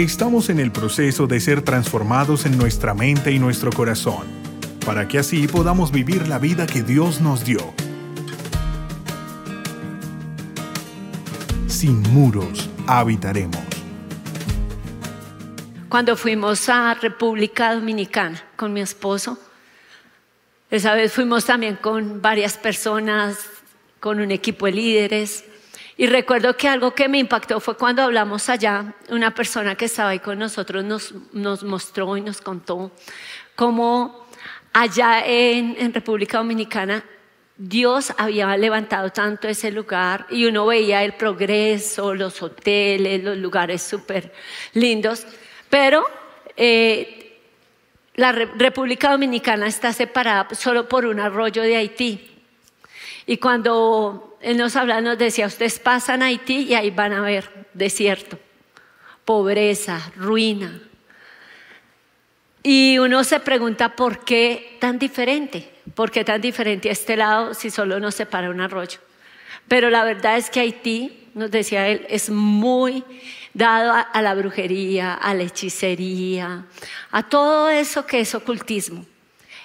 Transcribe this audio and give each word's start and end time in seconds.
Estamos 0.00 0.48
en 0.48 0.60
el 0.60 0.72
proceso 0.72 1.26
de 1.26 1.40
ser 1.40 1.60
transformados 1.60 2.46
en 2.46 2.56
nuestra 2.56 2.94
mente 2.94 3.32
y 3.32 3.38
nuestro 3.38 3.70
corazón, 3.70 4.26
para 4.86 5.06
que 5.06 5.18
así 5.18 5.46
podamos 5.46 5.92
vivir 5.92 6.26
la 6.26 6.38
vida 6.38 6.66
que 6.66 6.82
Dios 6.82 7.20
nos 7.20 7.44
dio. 7.44 7.74
Sin 11.66 12.00
muros 12.14 12.70
habitaremos. 12.86 13.60
Cuando 15.90 16.16
fuimos 16.16 16.66
a 16.70 16.94
República 16.94 17.74
Dominicana 17.74 18.42
con 18.56 18.72
mi 18.72 18.80
esposo, 18.80 19.38
esa 20.70 20.94
vez 20.94 21.12
fuimos 21.12 21.44
también 21.44 21.76
con 21.76 22.22
varias 22.22 22.56
personas, 22.56 23.36
con 24.00 24.18
un 24.18 24.30
equipo 24.30 24.64
de 24.64 24.72
líderes. 24.72 25.44
Y 26.00 26.06
recuerdo 26.06 26.56
que 26.56 26.66
algo 26.66 26.94
que 26.94 27.10
me 27.10 27.18
impactó 27.18 27.60
fue 27.60 27.76
cuando 27.76 28.00
hablamos 28.00 28.48
allá, 28.48 28.94
una 29.10 29.34
persona 29.34 29.74
que 29.74 29.84
estaba 29.84 30.08
ahí 30.08 30.18
con 30.18 30.38
nosotros 30.38 30.82
nos, 30.82 31.62
mostró 31.62 32.16
y 32.16 32.22
nos 32.22 32.40
contó 32.40 32.92
cómo 33.54 34.26
allá 34.72 35.22
en, 35.26 35.76
en 35.78 35.92
República 35.92 36.38
Dominicana 36.38 37.04
Dios 37.54 38.14
había 38.16 38.56
levantado 38.56 39.10
tanto 39.10 39.46
ese 39.46 39.70
lugar 39.70 40.24
y 40.30 40.46
uno 40.46 40.64
veía 40.64 41.04
el 41.04 41.12
progreso, 41.12 42.14
los 42.14 42.42
hoteles, 42.42 43.22
los 43.22 43.36
lugares 43.36 43.82
súper 43.82 44.32
lindos, 44.72 45.26
pero 45.68 46.06
eh, 46.56 47.42
la 48.14 48.32
República 48.32 49.10
Dominicana 49.10 49.66
está 49.66 49.92
separada 49.92 50.48
solo 50.54 50.88
por 50.88 51.04
un 51.04 51.20
arroyo 51.20 51.60
de 51.60 51.76
Haití. 51.76 52.29
Y 53.26 53.36
cuando 53.36 54.36
él 54.40 54.56
nos 54.56 54.76
hablaba, 54.76 55.00
nos 55.00 55.18
decía, 55.18 55.46
ustedes 55.46 55.78
pasan 55.78 56.22
a 56.22 56.26
Haití 56.26 56.64
y 56.64 56.74
ahí 56.74 56.90
van 56.90 57.12
a 57.12 57.20
ver 57.20 57.66
desierto, 57.74 58.38
pobreza, 59.24 60.12
ruina. 60.16 60.80
Y 62.62 62.98
uno 62.98 63.24
se 63.24 63.40
pregunta, 63.40 63.96
¿por 63.96 64.24
qué 64.24 64.76
tan 64.80 64.98
diferente? 64.98 65.72
¿Por 65.94 66.10
qué 66.10 66.24
tan 66.24 66.40
diferente 66.40 66.88
a 66.88 66.92
este 66.92 67.16
lado 67.16 67.54
si 67.54 67.70
solo 67.70 68.00
nos 68.00 68.14
separa 68.14 68.50
un 68.50 68.60
arroyo? 68.60 68.98
Pero 69.68 69.88
la 69.88 70.04
verdad 70.04 70.36
es 70.36 70.50
que 70.50 70.60
Haití, 70.60 71.28
nos 71.34 71.50
decía 71.50 71.88
él, 71.88 72.06
es 72.08 72.28
muy 72.28 73.04
dado 73.54 73.92
a, 73.92 74.22
la 74.22 74.34
brujería, 74.34 75.14
a 75.14 75.34
la 75.34 75.44
hechicería, 75.44 76.66
a 77.10 77.22
todo 77.22 77.68
eso 77.68 78.06
que 78.06 78.20
es 78.20 78.34
ocultismo. 78.34 79.06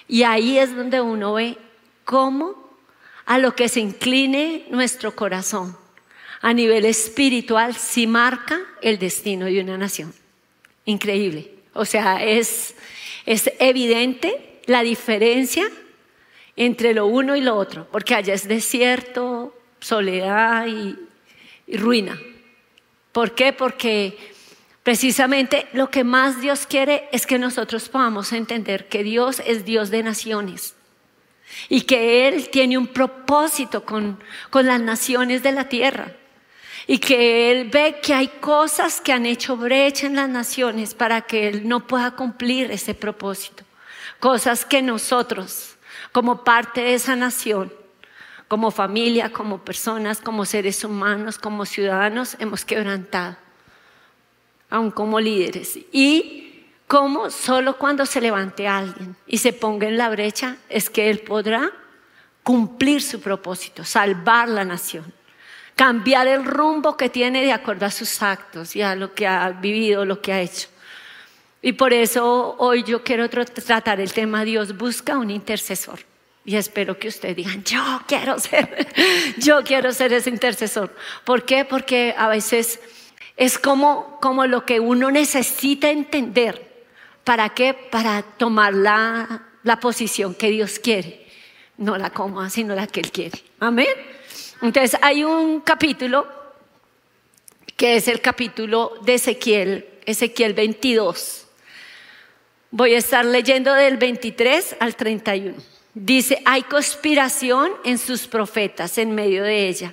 Y 0.08 0.22
ahí 0.22 0.58
es 0.58 0.74
donde 0.74 1.00
uno 1.00 1.34
ve 1.34 1.58
cómo 2.04 2.65
a 3.26 3.38
lo 3.38 3.54
que 3.54 3.68
se 3.68 3.80
incline 3.80 4.64
nuestro 4.70 5.14
corazón 5.14 5.76
a 6.46 6.52
nivel 6.52 6.84
espiritual 6.84 7.74
sí 7.74 8.06
marca 8.06 8.60
el 8.82 8.98
destino 8.98 9.46
de 9.46 9.60
una 9.60 9.76
nación. 9.76 10.14
Increíble. 10.84 11.50
O 11.72 11.84
sea, 11.84 12.22
es, 12.22 12.74
es 13.24 13.50
evidente 13.58 14.60
la 14.66 14.82
diferencia 14.82 15.68
entre 16.54 16.94
lo 16.94 17.06
uno 17.06 17.36
y 17.36 17.40
lo 17.40 17.56
otro, 17.56 17.88
porque 17.90 18.14
allá 18.14 18.34
es 18.34 18.48
desierto, 18.48 19.54
soledad 19.80 20.66
y 20.68 20.96
ruina. 21.76 22.16
¿Por 23.12 23.34
qué? 23.34 23.52
Porque 23.52 24.16
precisamente 24.82 25.66
lo 25.72 25.90
que 25.90 26.04
más 26.04 26.40
Dios 26.40 26.66
quiere 26.66 27.08
es 27.12 27.26
que 27.26 27.38
nosotros 27.38 27.88
podamos 27.88 28.32
entender 28.32 28.88
que 28.88 29.02
Dios 29.02 29.42
es 29.44 29.64
Dios 29.64 29.90
de 29.90 30.02
naciones 30.02 30.76
y 31.68 31.82
que 31.82 32.28
Él 32.28 32.48
tiene 32.50 32.78
un 32.78 32.86
propósito 32.88 33.84
con, 33.84 34.18
con 34.50 34.66
las 34.66 34.80
naciones 34.80 35.42
de 35.42 35.52
la 35.52 35.68
tierra 35.68 36.12
y 36.86 36.98
que 36.98 37.50
Él 37.50 37.68
ve 37.70 38.00
que 38.02 38.14
hay 38.14 38.28
cosas 38.28 39.00
que 39.00 39.12
han 39.12 39.26
hecho 39.26 39.56
brecha 39.56 40.06
en 40.06 40.16
las 40.16 40.28
naciones 40.28 40.94
para 40.94 41.22
que 41.22 41.48
Él 41.48 41.68
no 41.68 41.86
pueda 41.86 42.12
cumplir 42.12 42.70
ese 42.70 42.94
propósito. 42.94 43.64
Cosas 44.20 44.64
que 44.64 44.82
nosotros, 44.82 45.76
como 46.12 46.44
parte 46.44 46.82
de 46.82 46.94
esa 46.94 47.16
nación, 47.16 47.72
como 48.48 48.70
familia, 48.70 49.32
como 49.32 49.64
personas, 49.64 50.20
como 50.20 50.44
seres 50.44 50.84
humanos, 50.84 51.38
como 51.38 51.66
ciudadanos, 51.66 52.36
hemos 52.38 52.64
quebrantado, 52.64 53.36
aún 54.70 54.92
como 54.92 55.18
líderes. 55.18 55.78
Y 55.92 56.45
como 56.86 57.30
solo 57.30 57.78
cuando 57.78 58.06
se 58.06 58.20
levante 58.20 58.68
alguien 58.68 59.16
y 59.26 59.38
se 59.38 59.52
ponga 59.52 59.88
en 59.88 59.96
la 59.96 60.08
brecha 60.08 60.56
es 60.68 60.88
que 60.88 61.10
Él 61.10 61.20
podrá 61.20 61.72
cumplir 62.42 63.02
su 63.02 63.20
propósito, 63.20 63.84
salvar 63.84 64.48
la 64.48 64.64
nación, 64.64 65.12
cambiar 65.74 66.28
el 66.28 66.44
rumbo 66.44 66.96
que 66.96 67.08
tiene 67.08 67.42
de 67.42 67.52
acuerdo 67.52 67.86
a 67.86 67.90
sus 67.90 68.22
actos 68.22 68.76
y 68.76 68.82
a 68.82 68.94
lo 68.94 69.14
que 69.14 69.26
ha 69.26 69.50
vivido, 69.50 70.04
lo 70.04 70.22
que 70.22 70.32
ha 70.32 70.40
hecho. 70.40 70.68
Y 71.60 71.72
por 71.72 71.92
eso 71.92 72.54
hoy 72.58 72.84
yo 72.84 73.02
quiero 73.02 73.28
tratar 73.28 74.00
el 74.00 74.12
tema 74.12 74.44
Dios 74.44 74.76
busca 74.76 75.18
un 75.18 75.30
intercesor. 75.30 75.98
Y 76.44 76.54
espero 76.54 76.96
que 76.96 77.08
ustedes 77.08 77.34
digan, 77.34 77.64
yo 77.64 78.00
quiero 78.06 78.38
ser, 78.38 78.86
yo 79.38 79.64
quiero 79.64 79.92
ser 79.92 80.12
ese 80.12 80.30
intercesor. 80.30 80.94
¿Por 81.24 81.44
qué? 81.44 81.64
Porque 81.64 82.14
a 82.16 82.28
veces 82.28 82.78
es 83.36 83.58
como, 83.58 84.20
como 84.20 84.46
lo 84.46 84.64
que 84.64 84.78
uno 84.78 85.10
necesita 85.10 85.90
entender. 85.90 86.75
¿Para 87.26 87.48
qué? 87.48 87.74
Para 87.74 88.22
tomar 88.22 88.72
la, 88.72 89.42
la 89.64 89.80
posición 89.80 90.32
que 90.32 90.48
Dios 90.48 90.78
quiere. 90.78 91.26
No 91.76 91.98
la 91.98 92.10
cómoda, 92.10 92.48
sino 92.50 92.76
la 92.76 92.86
que 92.86 93.00
Él 93.00 93.10
quiere. 93.10 93.42
Amén. 93.58 93.88
Entonces 94.62 94.96
hay 95.02 95.24
un 95.24 95.60
capítulo 95.60 96.24
que 97.76 97.96
es 97.96 98.06
el 98.06 98.20
capítulo 98.20 98.92
de 99.02 99.14
Ezequiel, 99.14 99.88
Ezequiel 100.04 100.54
22. 100.54 101.48
Voy 102.70 102.94
a 102.94 102.98
estar 102.98 103.24
leyendo 103.24 103.74
del 103.74 103.96
23 103.96 104.76
al 104.78 104.94
31. 104.94 105.56
Dice, 105.94 106.40
hay 106.44 106.62
conspiración 106.62 107.72
en 107.84 107.98
sus 107.98 108.28
profetas 108.28 108.98
en 108.98 109.16
medio 109.16 109.42
de 109.42 109.66
ella, 109.66 109.92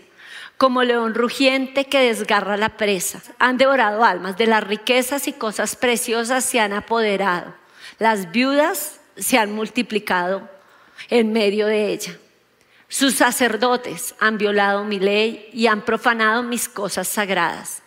como 0.64 0.82
león 0.84 1.14
rugiente 1.14 1.88
que 1.88 2.00
desgarra 2.00 2.56
la 2.56 2.78
presa. 2.78 3.22
Han 3.38 3.58
devorado 3.58 4.06
almas, 4.06 4.38
de 4.38 4.48
las 4.48 4.66
riquezas 4.66 5.28
y 5.28 5.34
cosas 5.34 5.76
preciosas 5.76 6.46
se 6.46 6.62
han 6.62 6.72
apoderado. 6.72 7.54
Las 8.00 8.32
viudas 8.32 9.02
se 9.18 9.38
han 9.38 9.52
multiplicado 9.52 10.50
en 11.10 11.34
medio 11.34 11.68
de 11.68 11.88
ella. 11.92 12.18
Sus 12.88 13.16
sacerdotes 13.16 14.16
han 14.22 14.38
violado 14.38 14.86
mi 14.86 15.02
ley 15.02 15.50
y 15.52 15.68
han 15.68 15.82
profanado 15.82 16.44
mis 16.44 16.70
cosas 16.70 17.10
sagradas. 17.10 17.82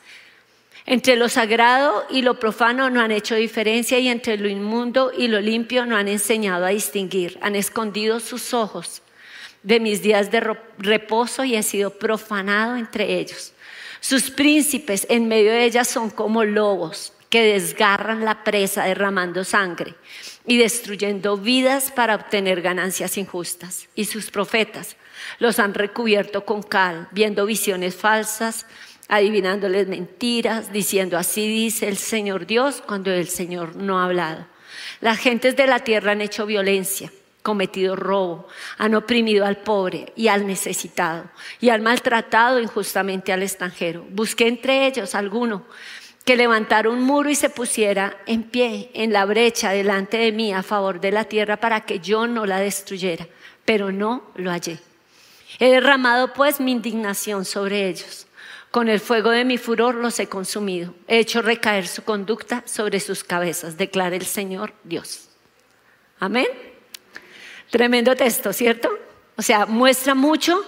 Entre 0.84 1.16
lo 1.16 1.30
sagrado 1.30 2.04
y 2.10 2.20
lo 2.20 2.38
profano 2.38 2.90
no 2.90 3.00
han 3.00 3.10
hecho 3.10 3.36
diferencia 3.36 3.98
y 3.98 4.08
entre 4.08 4.36
lo 4.36 4.50
inmundo 4.50 5.12
y 5.16 5.28
lo 5.28 5.40
limpio 5.40 5.86
no 5.86 5.96
han 5.96 6.08
enseñado 6.08 6.66
a 6.66 6.68
distinguir. 6.68 7.38
Han 7.40 7.56
escondido 7.56 8.20
sus 8.20 8.52
ojos 8.52 9.00
de 9.62 9.80
mis 9.80 10.02
días 10.02 10.30
de 10.30 10.40
reposo 10.78 11.44
y 11.44 11.56
he 11.56 11.62
sido 11.62 11.90
profanado 11.90 12.76
entre 12.76 13.18
ellos. 13.18 13.52
Sus 14.00 14.30
príncipes 14.30 15.06
en 15.10 15.28
medio 15.28 15.50
de 15.50 15.64
ellas 15.64 15.88
son 15.88 16.10
como 16.10 16.44
lobos 16.44 17.12
que 17.30 17.42
desgarran 17.42 18.24
la 18.24 18.44
presa 18.44 18.84
derramando 18.84 19.42
sangre 19.42 19.94
y 20.46 20.58
destruyendo 20.58 21.36
vidas 21.36 21.90
para 21.90 22.14
obtener 22.14 22.62
ganancias 22.62 23.18
injustas. 23.18 23.88
Y 23.96 24.04
sus 24.04 24.30
profetas 24.30 24.96
los 25.38 25.58
han 25.58 25.74
recubierto 25.74 26.44
con 26.44 26.62
cal, 26.62 27.08
viendo 27.10 27.46
visiones 27.46 27.96
falsas 27.96 28.66
adivinándoles 29.08 29.86
mentiras, 29.86 30.72
diciendo 30.72 31.16
así 31.16 31.46
dice 31.46 31.88
el 31.88 31.96
Señor 31.96 32.46
Dios 32.46 32.82
cuando 32.84 33.12
el 33.12 33.28
Señor 33.28 33.76
no 33.76 34.00
ha 34.00 34.04
hablado. 34.04 34.46
Las 35.00 35.18
gentes 35.18 35.56
de 35.56 35.66
la 35.66 35.80
tierra 35.80 36.12
han 36.12 36.20
hecho 36.20 36.46
violencia, 36.46 37.12
cometido 37.46 37.94
robo, 37.94 38.48
han 38.76 38.96
oprimido 38.96 39.46
al 39.46 39.58
pobre 39.58 40.12
y 40.16 40.26
al 40.26 40.48
necesitado 40.48 41.30
y 41.60 41.68
han 41.68 41.80
maltratado 41.80 42.58
injustamente 42.58 43.32
al 43.32 43.44
extranjero. 43.44 44.04
Busqué 44.10 44.48
entre 44.48 44.84
ellos 44.88 45.14
alguno 45.14 45.64
que 46.24 46.34
levantara 46.34 46.90
un 46.90 47.02
muro 47.02 47.30
y 47.30 47.36
se 47.36 47.48
pusiera 47.48 48.16
en 48.26 48.42
pie 48.42 48.90
en 48.94 49.12
la 49.12 49.24
brecha 49.26 49.70
delante 49.70 50.16
de 50.16 50.32
mí 50.32 50.52
a 50.52 50.64
favor 50.64 50.98
de 51.00 51.12
la 51.12 51.22
tierra 51.22 51.56
para 51.58 51.82
que 51.82 52.00
yo 52.00 52.26
no 52.26 52.46
la 52.46 52.58
destruyera, 52.58 53.28
pero 53.64 53.92
no 53.92 54.24
lo 54.34 54.50
hallé. 54.50 54.80
He 55.60 55.70
derramado 55.70 56.32
pues 56.32 56.58
mi 56.58 56.72
indignación 56.72 57.44
sobre 57.44 57.88
ellos 57.88 58.26
con 58.72 58.88
el 58.88 58.98
fuego 58.98 59.30
de 59.30 59.44
mi 59.44 59.56
furor 59.56 59.94
los 59.94 60.18
he 60.18 60.26
consumido. 60.26 60.94
He 61.06 61.20
hecho 61.20 61.42
recaer 61.42 61.86
su 61.86 62.02
conducta 62.02 62.64
sobre 62.66 62.98
sus 62.98 63.22
cabezas, 63.22 63.76
declara 63.76 64.16
el 64.16 64.26
Señor 64.26 64.74
Dios. 64.82 65.28
Amén. 66.18 66.65
Tremendo 67.70 68.14
texto, 68.16 68.52
¿cierto? 68.52 68.90
O 69.36 69.42
sea, 69.42 69.66
muestra 69.66 70.14
mucho 70.14 70.64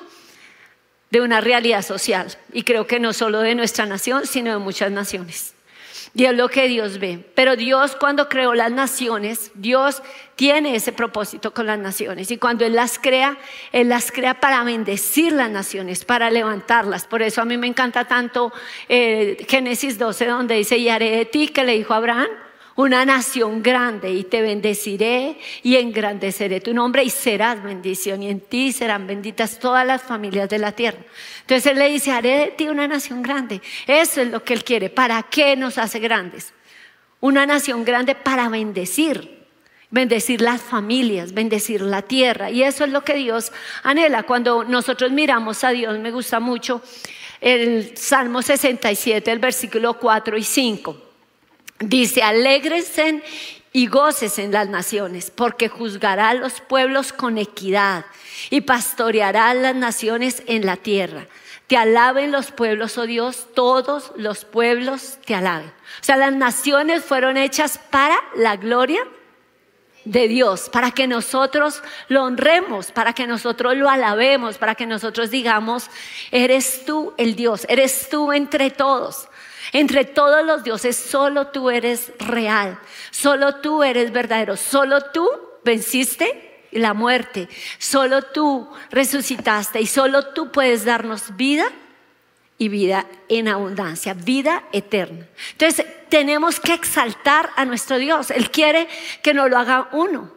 de 1.10 1.20
una 1.20 1.40
realidad 1.40 1.82
social 1.82 2.36
y 2.52 2.62
creo 2.62 2.86
que 2.86 3.00
no 3.00 3.12
solo 3.12 3.40
de 3.40 3.54
nuestra 3.54 3.86
nación, 3.86 4.26
sino 4.26 4.52
de 4.52 4.58
muchas 4.58 4.90
naciones. 4.90 5.54
Y 6.14 6.24
es 6.24 6.34
lo 6.34 6.48
que 6.48 6.68
Dios 6.68 6.98
ve. 6.98 7.24
Pero 7.34 7.56
Dios 7.56 7.94
cuando 7.94 8.28
creó 8.28 8.54
las 8.54 8.72
naciones, 8.72 9.50
Dios 9.54 10.02
tiene 10.36 10.74
ese 10.74 10.92
propósito 10.92 11.52
con 11.52 11.66
las 11.66 11.78
naciones. 11.78 12.30
Y 12.30 12.38
cuando 12.38 12.64
Él 12.64 12.74
las 12.74 12.98
crea, 12.98 13.36
Él 13.72 13.88
las 13.88 14.10
crea 14.10 14.40
para 14.40 14.64
bendecir 14.64 15.32
las 15.32 15.50
naciones, 15.50 16.04
para 16.04 16.30
levantarlas. 16.30 17.06
Por 17.06 17.22
eso 17.22 17.42
a 17.42 17.44
mí 17.44 17.56
me 17.56 17.66
encanta 17.66 18.06
tanto 18.06 18.52
eh, 18.88 19.44
Génesis 19.48 19.98
12, 19.98 20.26
donde 20.26 20.56
dice, 20.56 20.78
y 20.78 20.88
haré 20.88 21.10
de 21.10 21.24
ti, 21.24 21.48
que 21.48 21.64
le 21.64 21.74
dijo 21.74 21.94
Abraham, 21.94 22.28
una 22.78 23.04
nación 23.04 23.60
grande 23.60 24.12
y 24.12 24.22
te 24.22 24.40
bendeciré 24.40 25.36
y 25.64 25.74
engrandeceré 25.74 26.60
tu 26.60 26.72
nombre 26.72 27.02
y 27.02 27.10
serás 27.10 27.60
bendición 27.60 28.22
y 28.22 28.30
en 28.30 28.38
ti 28.38 28.70
serán 28.70 29.04
benditas 29.04 29.58
todas 29.58 29.84
las 29.84 30.00
familias 30.00 30.48
de 30.48 30.58
la 30.58 30.70
tierra. 30.70 31.00
Entonces 31.40 31.72
él 31.72 31.76
le 31.76 31.88
dice, 31.88 32.12
haré 32.12 32.38
de 32.38 32.46
ti 32.52 32.68
una 32.68 32.86
nación 32.86 33.20
grande. 33.20 33.60
Eso 33.84 34.20
es 34.20 34.28
lo 34.28 34.44
que 34.44 34.54
él 34.54 34.62
quiere. 34.62 34.90
¿Para 34.90 35.24
qué 35.24 35.56
nos 35.56 35.76
hace 35.76 35.98
grandes? 35.98 36.54
Una 37.18 37.46
nación 37.46 37.84
grande 37.84 38.14
para 38.14 38.48
bendecir. 38.48 39.44
Bendecir 39.90 40.40
las 40.40 40.62
familias, 40.62 41.34
bendecir 41.34 41.80
la 41.80 42.02
tierra. 42.02 42.48
Y 42.48 42.62
eso 42.62 42.84
es 42.84 42.92
lo 42.92 43.02
que 43.02 43.14
Dios 43.14 43.50
anhela. 43.82 44.22
Cuando 44.22 44.62
nosotros 44.62 45.10
miramos 45.10 45.64
a 45.64 45.70
Dios, 45.70 45.98
me 45.98 46.12
gusta 46.12 46.38
mucho 46.38 46.80
el 47.40 47.96
Salmo 47.96 48.40
67, 48.40 49.32
el 49.32 49.40
versículo 49.40 49.98
4 49.98 50.38
y 50.38 50.44
5. 50.44 51.07
Dice, 51.80 52.22
alégrense 52.22 53.22
y 53.72 53.86
goces 53.86 54.38
en 54.38 54.52
las 54.52 54.68
naciones, 54.68 55.30
porque 55.30 55.68
juzgará 55.68 56.30
a 56.30 56.34
los 56.34 56.60
pueblos 56.60 57.12
con 57.12 57.38
equidad 57.38 58.06
y 58.50 58.62
pastoreará 58.62 59.54
las 59.54 59.74
naciones 59.74 60.42
en 60.46 60.66
la 60.66 60.76
tierra. 60.76 61.26
Te 61.66 61.76
alaben 61.76 62.32
los 62.32 62.50
pueblos, 62.50 62.96
oh 62.96 63.06
Dios, 63.06 63.48
todos 63.54 64.12
los 64.16 64.44
pueblos 64.44 65.18
te 65.26 65.34
alaben. 65.34 65.68
O 65.68 66.04
sea, 66.04 66.16
las 66.16 66.32
naciones 66.32 67.04
fueron 67.04 67.36
hechas 67.36 67.78
para 67.90 68.16
la 68.34 68.56
gloria 68.56 69.00
de 70.08 70.26
Dios, 70.26 70.70
para 70.70 70.90
que 70.90 71.06
nosotros 71.06 71.82
lo 72.08 72.24
honremos, 72.24 72.92
para 72.92 73.12
que 73.12 73.26
nosotros 73.26 73.76
lo 73.76 73.90
alabemos, 73.90 74.56
para 74.56 74.74
que 74.74 74.86
nosotros 74.86 75.30
digamos, 75.30 75.90
eres 76.30 76.84
tú 76.86 77.12
el 77.18 77.36
Dios, 77.36 77.66
eres 77.68 78.08
tú 78.10 78.32
entre 78.32 78.70
todos. 78.70 79.28
Entre 79.72 80.06
todos 80.06 80.46
los 80.46 80.64
dioses, 80.64 80.96
solo 80.96 81.48
tú 81.48 81.68
eres 81.68 82.10
real, 82.18 82.78
solo 83.10 83.56
tú 83.56 83.84
eres 83.84 84.12
verdadero, 84.12 84.56
solo 84.56 85.02
tú 85.12 85.28
venciste 85.62 86.64
la 86.72 86.94
muerte, 86.94 87.50
solo 87.76 88.22
tú 88.22 88.66
resucitaste 88.90 89.82
y 89.82 89.86
solo 89.86 90.28
tú 90.28 90.50
puedes 90.52 90.86
darnos 90.86 91.36
vida 91.36 91.70
y 92.58 92.68
vida 92.68 93.06
en 93.28 93.48
abundancia, 93.48 94.14
vida 94.14 94.64
eterna. 94.72 95.26
Entonces 95.52 95.86
tenemos 96.08 96.58
que 96.58 96.74
exaltar 96.74 97.50
a 97.56 97.64
nuestro 97.64 97.98
Dios. 97.98 98.30
Él 98.32 98.50
quiere 98.50 98.88
que 99.22 99.32
no 99.32 99.48
lo 99.48 99.56
haga 99.56 99.88
uno, 99.92 100.32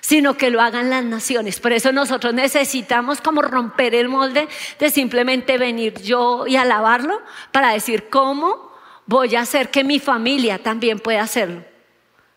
sino 0.00 0.36
que 0.36 0.50
lo 0.50 0.60
hagan 0.60 0.90
las 0.90 1.04
naciones. 1.04 1.60
Por 1.60 1.72
eso 1.72 1.92
nosotros 1.92 2.34
necesitamos 2.34 3.20
como 3.20 3.40
romper 3.42 3.94
el 3.94 4.08
molde 4.08 4.48
de 4.78 4.90
simplemente 4.90 5.58
venir 5.58 6.00
yo 6.02 6.46
y 6.46 6.56
alabarlo 6.56 7.22
para 7.52 7.72
decir 7.72 8.08
cómo 8.08 8.72
voy 9.06 9.36
a 9.36 9.42
hacer 9.42 9.70
que 9.70 9.84
mi 9.84 10.00
familia 10.00 10.62
también 10.62 10.98
pueda 10.98 11.22
hacerlo. 11.22 11.64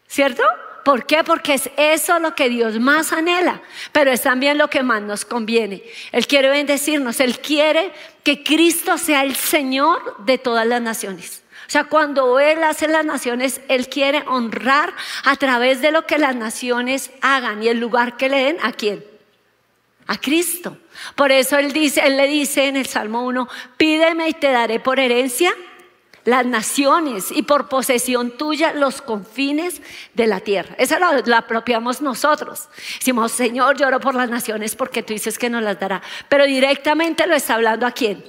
¿Cierto? 0.07 0.43
¿Por 0.83 1.05
qué? 1.05 1.23
Porque 1.23 1.53
es 1.53 1.69
eso 1.77 2.19
lo 2.19 2.35
que 2.35 2.49
Dios 2.49 2.79
más 2.79 3.13
anhela, 3.13 3.61
pero 3.91 4.11
es 4.11 4.21
también 4.21 4.57
lo 4.57 4.69
que 4.69 4.83
más 4.83 5.01
nos 5.01 5.23
conviene. 5.23 5.83
Él 6.11 6.27
quiere 6.27 6.49
bendecirnos, 6.49 7.19
Él 7.19 7.39
quiere 7.39 7.91
que 8.23 8.43
Cristo 8.43 8.97
sea 8.97 9.23
el 9.23 9.35
Señor 9.35 10.25
de 10.25 10.37
todas 10.37 10.67
las 10.67 10.81
naciones. 10.81 11.43
O 11.67 11.71
sea, 11.73 11.85
cuando 11.85 12.39
Él 12.39 12.63
hace 12.63 12.87
las 12.87 13.05
naciones, 13.05 13.61
Él 13.69 13.87
quiere 13.87 14.23
honrar 14.27 14.93
a 15.23 15.35
través 15.37 15.81
de 15.81 15.91
lo 15.91 16.05
que 16.05 16.17
las 16.17 16.35
naciones 16.35 17.11
hagan 17.21 17.63
y 17.63 17.69
el 17.69 17.79
lugar 17.79 18.17
que 18.17 18.29
le 18.29 18.43
den 18.43 18.57
a 18.61 18.73
quién? 18.73 19.03
A 20.07 20.17
Cristo. 20.17 20.77
Por 21.15 21.31
eso 21.31 21.57
Él 21.57 21.71
dice, 21.71 22.01
Él 22.05 22.17
le 22.17 22.27
dice 22.27 22.67
en 22.67 22.75
el 22.75 22.87
Salmo 22.87 23.25
1, 23.25 23.47
pídeme 23.77 24.27
y 24.27 24.33
te 24.33 24.51
daré 24.51 24.79
por 24.81 24.99
herencia 24.99 25.53
las 26.25 26.45
naciones 26.45 27.31
y 27.31 27.43
por 27.43 27.67
posesión 27.67 28.31
tuya 28.37 28.73
los 28.73 29.01
confines 29.01 29.81
de 30.13 30.27
la 30.27 30.39
tierra. 30.39 30.75
Esa 30.77 30.99
la, 30.99 31.37
apropiamos 31.37 32.01
nosotros. 32.01 32.69
Decimos, 32.97 33.31
Señor, 33.31 33.77
lloro 33.77 33.99
por 33.99 34.15
las 34.15 34.29
naciones 34.29 34.75
porque 34.75 35.03
tú 35.03 35.13
dices 35.13 35.37
que 35.37 35.49
nos 35.49 35.63
las 35.63 35.79
dará. 35.79 36.01
Pero 36.29 36.45
directamente 36.45 37.27
lo 37.27 37.35
está 37.35 37.55
hablando 37.55 37.85
a 37.85 37.91
quién? 37.91 38.23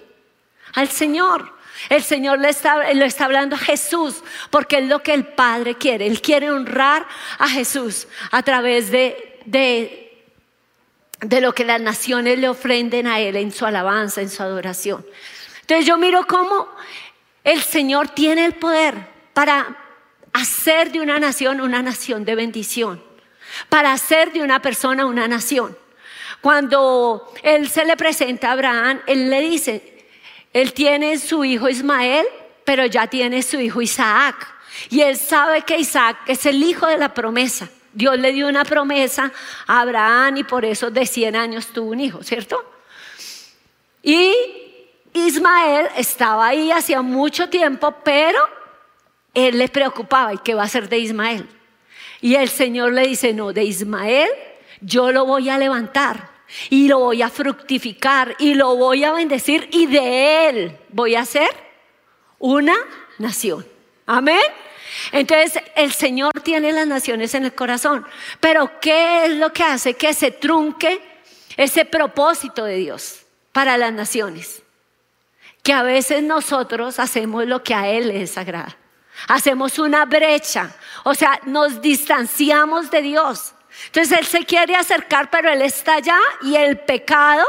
Al 0.74 0.88
Señor. 0.88 1.54
El 1.88 2.02
Señor 2.02 2.38
le 2.38 2.48
está, 2.48 2.92
lo 2.94 3.04
está 3.04 3.24
hablando 3.24 3.56
a 3.56 3.58
Jesús 3.58 4.22
porque 4.50 4.78
es 4.78 4.84
lo 4.84 5.02
que 5.02 5.12
el 5.12 5.26
Padre 5.26 5.76
quiere. 5.76 6.06
Él 6.06 6.20
quiere 6.20 6.50
honrar 6.50 7.06
a 7.38 7.48
Jesús 7.48 8.06
a 8.30 8.42
través 8.42 8.90
de, 8.90 9.40
de, 9.44 10.24
de 11.20 11.40
lo 11.40 11.52
que 11.52 11.64
las 11.64 11.80
naciones 11.80 12.38
le 12.38 12.48
ofrenden 12.48 13.06
a 13.06 13.20
Él 13.20 13.36
en 13.36 13.52
su 13.52 13.66
alabanza, 13.66 14.22
en 14.22 14.30
su 14.30 14.42
adoración. 14.42 15.04
Entonces 15.62 15.86
yo 15.86 15.96
miro 15.96 16.26
cómo 16.26 16.68
el 17.44 17.62
Señor 17.62 18.08
tiene 18.08 18.46
el 18.46 18.54
poder 18.54 18.94
para 19.34 19.76
hacer 20.32 20.90
de 20.90 21.00
una 21.00 21.18
nación 21.18 21.60
una 21.60 21.82
nación 21.82 22.24
de 22.24 22.34
bendición, 22.34 23.02
para 23.68 23.92
hacer 23.92 24.32
de 24.32 24.42
una 24.42 24.60
persona 24.60 25.06
una 25.06 25.28
nación. 25.28 25.76
Cuando 26.40 27.32
Él 27.42 27.68
se 27.68 27.84
le 27.84 27.96
presenta 27.96 28.48
a 28.48 28.52
Abraham, 28.52 29.00
Él 29.06 29.30
le 29.30 29.40
dice, 29.42 30.06
Él 30.52 30.72
tiene 30.72 31.18
su 31.18 31.44
hijo 31.44 31.68
Ismael, 31.68 32.26
pero 32.64 32.86
ya 32.86 33.06
tiene 33.06 33.42
su 33.42 33.60
hijo 33.60 33.80
Isaac. 33.80 34.52
Y 34.90 35.02
Él 35.02 35.16
sabe 35.16 35.62
que 35.62 35.78
Isaac 35.78 36.18
es 36.26 36.46
el 36.46 36.62
hijo 36.62 36.86
de 36.86 36.98
la 36.98 37.14
promesa. 37.14 37.68
Dios 37.92 38.18
le 38.18 38.32
dio 38.32 38.48
una 38.48 38.64
promesa 38.64 39.32
a 39.66 39.80
Abraham 39.80 40.38
y 40.38 40.44
por 40.44 40.64
eso 40.64 40.90
de 40.90 41.06
100 41.06 41.36
años 41.36 41.68
tuvo 41.68 41.92
un 41.92 42.00
hijo, 42.00 42.22
¿cierto? 42.22 42.62
Y 44.02 44.34
Ismael 45.14 45.88
estaba 45.96 46.48
ahí 46.48 46.70
hacía 46.70 47.00
mucho 47.00 47.48
tiempo, 47.48 47.94
pero 48.04 48.38
él 49.32 49.58
le 49.58 49.68
preocupaba, 49.68 50.34
¿y 50.34 50.38
qué 50.38 50.54
va 50.54 50.62
a 50.62 50.66
hacer 50.66 50.88
de 50.88 50.98
Ismael? 50.98 51.48
Y 52.20 52.34
el 52.34 52.48
Señor 52.48 52.92
le 52.92 53.06
dice, 53.06 53.32
no, 53.32 53.52
de 53.52 53.64
Ismael 53.64 54.28
yo 54.80 55.12
lo 55.12 55.24
voy 55.24 55.48
a 55.48 55.56
levantar 55.56 56.30
y 56.68 56.88
lo 56.88 56.98
voy 56.98 57.22
a 57.22 57.30
fructificar 57.30 58.34
y 58.38 58.54
lo 58.54 58.76
voy 58.76 59.04
a 59.04 59.12
bendecir 59.12 59.68
y 59.72 59.86
de 59.86 60.48
él 60.48 60.78
voy 60.90 61.14
a 61.14 61.20
hacer 61.20 61.48
una 62.38 62.74
nación. 63.18 63.64
Amén. 64.06 64.42
Entonces 65.12 65.62
el 65.76 65.92
Señor 65.92 66.32
tiene 66.42 66.72
las 66.72 66.86
naciones 66.86 67.34
en 67.34 67.44
el 67.44 67.54
corazón, 67.54 68.04
pero 68.40 68.80
¿qué 68.80 69.26
es 69.26 69.30
lo 69.32 69.52
que 69.52 69.62
hace 69.62 69.94
que 69.94 70.12
se 70.12 70.32
trunque 70.32 71.00
ese 71.56 71.84
propósito 71.84 72.64
de 72.64 72.76
Dios 72.76 73.22
para 73.52 73.78
las 73.78 73.92
naciones? 73.92 74.63
Que 75.64 75.72
a 75.72 75.82
veces 75.82 76.22
nosotros 76.22 77.00
hacemos 77.00 77.46
lo 77.46 77.64
que 77.64 77.74
a 77.74 77.88
Él 77.88 78.08
le 78.08 78.18
desagrada. 78.20 78.76
Hacemos 79.28 79.78
una 79.78 80.04
brecha, 80.04 80.70
o 81.04 81.14
sea, 81.14 81.40
nos 81.46 81.80
distanciamos 81.80 82.90
de 82.90 83.00
Dios. 83.00 83.54
Entonces 83.86 84.18
Él 84.18 84.26
se 84.26 84.44
quiere 84.44 84.76
acercar, 84.76 85.30
pero 85.30 85.50
Él 85.50 85.62
está 85.62 85.94
allá 85.94 86.18
y 86.42 86.54
el 86.54 86.78
pecado 86.78 87.46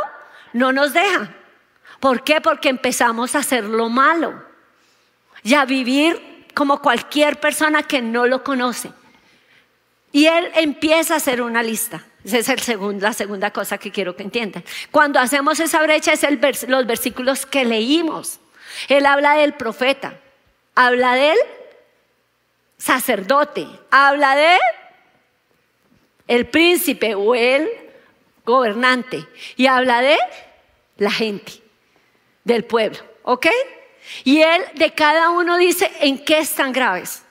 no 0.54 0.72
nos 0.72 0.94
deja. 0.94 1.30
¿Por 2.00 2.24
qué? 2.24 2.40
Porque 2.40 2.70
empezamos 2.70 3.36
a 3.36 3.40
hacer 3.40 3.66
lo 3.66 3.90
malo 3.90 4.46
y 5.44 5.54
a 5.54 5.66
vivir 5.66 6.48
como 6.54 6.82
cualquier 6.82 7.42
persona 7.42 7.84
que 7.84 8.02
no 8.02 8.28
lo 8.28 8.46
conoce. 8.46 8.94
Y 10.14 10.28
Él 10.28 10.50
empieza 10.56 11.16
a 11.16 11.18
hacer 11.18 11.42
una 11.42 11.62
lista. 11.62 12.02
Esa 12.26 12.54
es 12.54 12.68
la 13.02 13.14
segunda 13.14 13.52
cosa 13.52 13.78
que 13.78 13.92
quiero 13.92 14.16
que 14.16 14.24
entiendan. 14.24 14.64
Cuando 14.90 15.20
hacemos 15.20 15.60
esa 15.60 15.82
brecha 15.84 16.14
es 16.14 16.68
los 16.68 16.88
versículos 16.88 17.46
que 17.46 17.66
leímos. 17.66 18.40
Él 18.88 19.06
habla 19.06 19.36
del 19.36 19.54
profeta, 19.54 20.20
habla 20.74 21.14
del 21.14 21.38
sacerdote, 22.78 23.68
habla 23.92 24.36
de 24.36 24.58
el 26.28 26.48
príncipe 26.48 27.14
o 27.14 27.36
el 27.36 27.70
gobernante 28.44 29.28
y 29.56 29.68
habla 29.68 30.02
de 30.02 30.18
la 30.98 31.12
gente, 31.12 31.54
del 32.44 32.66
pueblo, 32.66 33.00
¿ok? 33.22 33.48
Y 34.24 34.42
él 34.42 34.64
de 34.74 34.92
cada 34.94 35.30
uno 35.30 35.58
dice 35.58 35.92
en 36.00 36.24
qué 36.24 36.40
están 36.40 36.72
graves. 36.72 37.25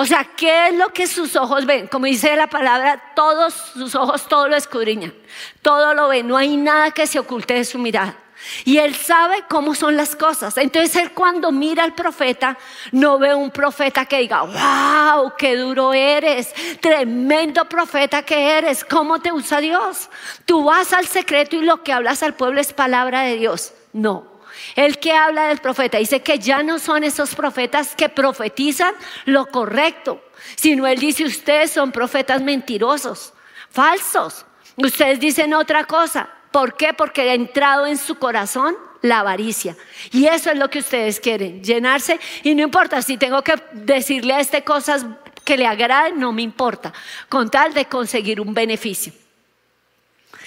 O 0.00 0.06
sea, 0.06 0.24
¿qué 0.24 0.68
es 0.68 0.74
lo 0.76 0.94
que 0.94 1.06
sus 1.06 1.36
ojos 1.36 1.66
ven? 1.66 1.86
Como 1.86 2.06
dice 2.06 2.34
la 2.34 2.46
palabra, 2.46 3.12
todos 3.14 3.52
sus 3.52 3.94
ojos 3.94 4.26
todo 4.28 4.48
lo 4.48 4.56
escudriñan, 4.56 5.12
todo 5.60 5.92
lo 5.92 6.08
ven, 6.08 6.26
no 6.26 6.38
hay 6.38 6.56
nada 6.56 6.90
que 6.90 7.06
se 7.06 7.18
oculte 7.18 7.52
de 7.52 7.66
su 7.66 7.78
mirada. 7.78 8.16
Y 8.64 8.78
él 8.78 8.94
sabe 8.94 9.44
cómo 9.50 9.74
son 9.74 9.98
las 9.98 10.16
cosas. 10.16 10.56
Entonces 10.56 10.96
él 10.96 11.12
cuando 11.12 11.52
mira 11.52 11.84
al 11.84 11.94
profeta, 11.94 12.56
no 12.92 13.18
ve 13.18 13.34
un 13.34 13.50
profeta 13.50 14.06
que 14.06 14.20
diga, 14.20 14.40
wow, 14.40 15.34
qué 15.36 15.54
duro 15.54 15.92
eres, 15.92 16.54
tremendo 16.80 17.66
profeta 17.66 18.22
que 18.22 18.52
eres, 18.56 18.86
¿cómo 18.86 19.20
te 19.20 19.32
usa 19.32 19.60
Dios? 19.60 20.08
Tú 20.46 20.64
vas 20.64 20.94
al 20.94 21.04
secreto 21.08 21.56
y 21.56 21.60
lo 21.60 21.82
que 21.82 21.92
hablas 21.92 22.22
al 22.22 22.32
pueblo 22.32 22.58
es 22.58 22.72
palabra 22.72 23.20
de 23.20 23.36
Dios. 23.36 23.74
No, 23.92 24.29
El 24.76 24.98
que 24.98 25.12
habla 25.12 25.48
del 25.48 25.58
profeta 25.58 25.98
dice 25.98 26.20
que 26.20 26.38
ya 26.38 26.62
no 26.62 26.78
son 26.78 27.04
esos 27.04 27.34
profetas 27.34 27.94
que 27.94 28.08
profetizan 28.08 28.94
lo 29.24 29.46
correcto, 29.46 30.22
sino 30.56 30.86
él 30.86 30.98
dice 30.98 31.24
ustedes 31.24 31.70
son 31.70 31.92
profetas 31.92 32.42
mentirosos, 32.42 33.32
falsos. 33.70 34.46
Ustedes 34.76 35.20
dicen 35.20 35.54
otra 35.54 35.84
cosa. 35.84 36.28
¿Por 36.50 36.76
qué? 36.76 36.92
Porque 36.92 37.22
ha 37.22 37.34
entrado 37.34 37.86
en 37.86 37.96
su 37.96 38.16
corazón 38.16 38.76
la 39.02 39.20
avaricia. 39.20 39.76
Y 40.12 40.26
eso 40.26 40.50
es 40.50 40.58
lo 40.58 40.68
que 40.68 40.80
ustedes 40.80 41.20
quieren, 41.20 41.62
llenarse. 41.62 42.18
Y 42.42 42.54
no 42.54 42.62
importa 42.62 43.02
si 43.02 43.16
tengo 43.16 43.42
que 43.42 43.54
decirle 43.72 44.34
a 44.34 44.40
este 44.40 44.64
cosas 44.64 45.06
que 45.44 45.56
le 45.56 45.66
agraden, 45.66 46.18
no 46.18 46.32
me 46.32 46.42
importa, 46.42 46.92
con 47.28 47.50
tal 47.50 47.74
de 47.74 47.86
conseguir 47.86 48.40
un 48.40 48.54
beneficio. 48.54 49.12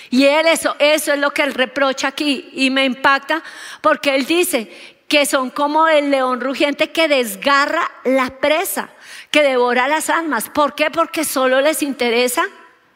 Y 0.09 0.25
él 0.25 0.47
eso, 0.47 0.75
eso 0.79 1.13
es 1.13 1.19
lo 1.19 1.31
que 1.31 1.43
él 1.43 1.53
reprocha 1.53 2.09
aquí 2.09 2.49
y 2.53 2.69
me 2.69 2.85
impacta 2.85 3.43
porque 3.81 4.15
él 4.15 4.25
dice 4.25 4.71
que 5.07 5.25
son 5.25 5.49
como 5.49 5.87
el 5.87 6.09
león 6.09 6.41
rugiente 6.41 6.91
que 6.91 7.07
desgarra 7.07 7.89
la 8.03 8.39
presa, 8.39 8.89
que 9.29 9.43
devora 9.43 9.87
las 9.87 10.09
almas. 10.09 10.49
¿Por 10.49 10.75
qué? 10.75 10.89
Porque 10.89 11.23
solo 11.23 11.61
les 11.61 11.83
interesa 11.83 12.43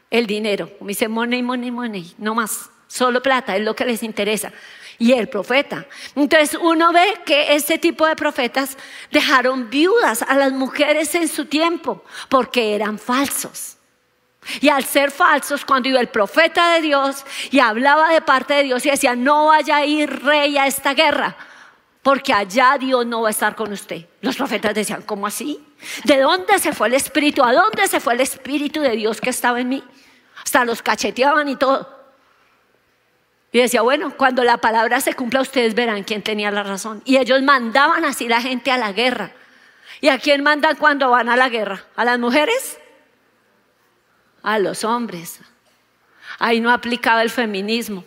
el 0.10 0.26
dinero. 0.26 0.72
Me 0.82 0.90
dice 0.90 1.08
money, 1.08 1.44
money, 1.44 1.72
money, 1.72 2.16
no 2.18 2.34
más. 2.34 2.70
Solo 2.88 3.22
plata 3.22 3.56
es 3.56 3.64
lo 3.64 3.76
que 3.76 3.86
les 3.86 4.02
interesa. 4.04 4.52
Y 5.00 5.14
el 5.14 5.30
profeta. 5.30 5.86
Entonces 6.16 6.58
uno 6.60 6.92
ve 6.92 7.06
que 7.26 7.54
este 7.54 7.78
tipo 7.78 8.08
de 8.08 8.16
profetas 8.16 8.78
dejaron 9.12 9.70
viudas 9.70 10.24
a 10.24 10.36
las 10.36 10.52
mujeres 10.54 11.14
en 11.14 11.28
su 11.28 11.46
tiempo 11.46 12.04
porque 12.30 12.74
eran 12.74 12.98
falsos. 12.98 13.77
Y 14.62 14.70
al 14.70 14.84
ser 14.84 15.12
falsos, 15.12 15.66
cuando 15.66 15.90
iba 15.90 16.00
el 16.00 16.08
profeta 16.08 16.74
de 16.74 16.82
Dios 16.82 17.26
y 17.52 17.60
hablaba 17.60 18.10
de 18.10 18.22
parte 18.22 18.54
de 18.54 18.64
Dios 18.64 18.86
y 18.86 18.90
decía, 18.90 19.16
no 19.16 19.48
vaya 19.48 19.78
a 19.78 19.86
ir 19.86 20.24
rey 20.24 20.58
a 20.58 20.68
esta 20.68 20.94
guerra, 20.94 21.36
porque 22.02 22.34
allá 22.34 22.78
Dios 22.80 23.06
no 23.06 23.22
va 23.22 23.28
a 23.30 23.32
estar 23.32 23.56
con 23.56 23.72
usted. 23.72 24.06
Los 24.22 24.36
profetas 24.36 24.74
decían, 24.74 25.02
¿cómo 25.02 25.28
así? 25.28 25.64
¿De 26.06 26.20
dónde 26.20 26.60
se 26.60 26.74
fue 26.74 26.88
el 26.88 26.94
Espíritu? 26.94 27.44
¿A 27.44 27.54
dónde 27.54 27.88
se 27.88 28.00
fue 28.00 28.14
el 28.14 28.22
Espíritu 28.22 28.82
de 28.82 28.92
Dios 28.92 29.20
que 29.20 29.30
estaba 29.30 29.60
en 29.60 29.70
mí? 29.70 29.84
Hasta 30.44 30.66
los 30.66 30.82
cacheteaban 30.82 31.50
y 31.50 31.56
todo. 31.56 31.96
Y 33.52 33.60
decía, 33.60 33.82
bueno, 33.82 34.16
cuando 34.18 34.44
la 34.44 34.58
palabra 34.58 35.02
se 35.02 35.14
cumpla, 35.14 35.42
ustedes 35.42 35.74
verán 35.74 36.04
quién 36.04 36.22
tenía 36.22 36.52
la 36.52 36.64
razón. 36.64 37.02
Y 37.06 37.18
ellos 37.18 37.42
mandaban 37.42 38.06
así 38.06 38.28
la 38.28 38.42
gente 38.42 38.72
a 38.72 38.78
la 38.78 38.92
guerra. 38.92 39.32
¿Y 40.00 40.10
a 40.10 40.20
quién 40.20 40.44
mandan 40.44 40.76
cuando 40.76 41.10
van 41.10 41.30
a 41.30 41.36
la 41.36 41.50
guerra? 41.50 41.84
¿A 41.96 42.06
las 42.06 42.20
mujeres? 42.20 42.78
A 44.48 44.60
los 44.60 44.86
hombres. 44.86 45.42
Ahí 46.40 46.62
no 46.62 46.72
aplicaba 46.72 47.22
el 47.22 47.30
feminismo. 47.30 48.06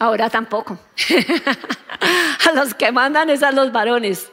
Ahora 0.00 0.28
tampoco. 0.28 0.80
a 2.48 2.52
los 2.54 2.74
que 2.74 2.90
mandan 2.90 3.30
es 3.30 3.44
a 3.44 3.52
los 3.52 3.70
varones. 3.70 4.32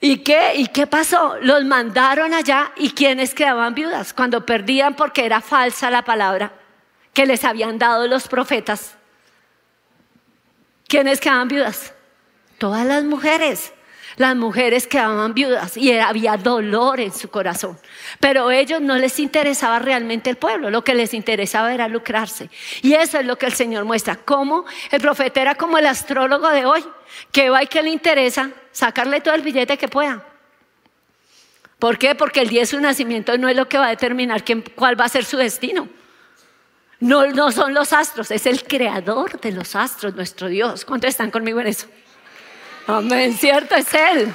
¿Y 0.00 0.18
qué? 0.24 0.56
¿Y 0.56 0.66
qué 0.66 0.88
pasó? 0.88 1.36
Los 1.40 1.64
mandaron 1.64 2.34
allá 2.34 2.72
y 2.74 2.90
quienes 2.90 3.32
quedaban 3.32 3.76
viudas 3.76 4.12
cuando 4.12 4.44
perdían 4.44 4.96
porque 4.96 5.24
era 5.24 5.40
falsa 5.40 5.88
la 5.88 6.02
palabra 6.02 6.50
que 7.12 7.24
les 7.24 7.44
habían 7.44 7.78
dado 7.78 8.08
los 8.08 8.26
profetas. 8.26 8.96
¿Quiénes 10.88 11.20
quedaban 11.20 11.46
viudas? 11.46 11.94
Todas 12.58 12.84
las 12.86 13.04
mujeres. 13.04 13.72
Las 14.16 14.36
mujeres 14.36 14.86
quedaban 14.86 15.34
viudas 15.34 15.76
y 15.76 15.92
había 15.92 16.36
dolor 16.36 17.00
en 17.00 17.12
su 17.12 17.28
corazón. 17.28 17.78
Pero 18.20 18.48
a 18.48 18.56
ellos 18.56 18.80
no 18.80 18.96
les 18.96 19.18
interesaba 19.18 19.78
realmente 19.78 20.30
el 20.30 20.36
pueblo, 20.36 20.70
lo 20.70 20.84
que 20.84 20.94
les 20.94 21.14
interesaba 21.14 21.74
era 21.74 21.88
lucrarse. 21.88 22.48
Y 22.82 22.94
eso 22.94 23.18
es 23.18 23.26
lo 23.26 23.36
que 23.36 23.46
el 23.46 23.52
Señor 23.52 23.84
muestra. 23.84 24.16
Cómo 24.16 24.64
el 24.90 25.00
profeta 25.00 25.40
era 25.40 25.54
como 25.56 25.78
el 25.78 25.86
astrólogo 25.86 26.48
de 26.50 26.64
hoy, 26.64 26.84
que 27.32 27.50
va 27.50 27.62
y 27.62 27.66
que 27.66 27.82
le 27.82 27.90
interesa 27.90 28.50
sacarle 28.70 29.20
todo 29.20 29.34
el 29.34 29.42
billete 29.42 29.76
que 29.76 29.88
pueda. 29.88 30.24
¿Por 31.78 31.98
qué? 31.98 32.14
Porque 32.14 32.40
el 32.40 32.48
día 32.48 32.60
de 32.60 32.66
su 32.66 32.80
nacimiento 32.80 33.36
no 33.36 33.48
es 33.48 33.56
lo 33.56 33.68
que 33.68 33.78
va 33.78 33.86
a 33.86 33.90
determinar 33.90 34.44
quién, 34.44 34.62
cuál 34.74 34.98
va 34.98 35.04
a 35.04 35.08
ser 35.08 35.24
su 35.24 35.36
destino. 35.36 35.88
No, 37.00 37.26
no 37.26 37.52
son 37.52 37.74
los 37.74 37.92
astros, 37.92 38.30
es 38.30 38.46
el 38.46 38.62
creador 38.64 39.40
de 39.40 39.52
los 39.52 39.76
astros, 39.76 40.14
nuestro 40.14 40.48
Dios. 40.48 40.84
¿Cuántos 40.84 41.10
están 41.10 41.30
conmigo 41.30 41.60
en 41.60 41.66
eso? 41.66 41.86
Amén, 42.86 43.36
cierto 43.36 43.74
es 43.74 43.92
Él. 43.94 44.32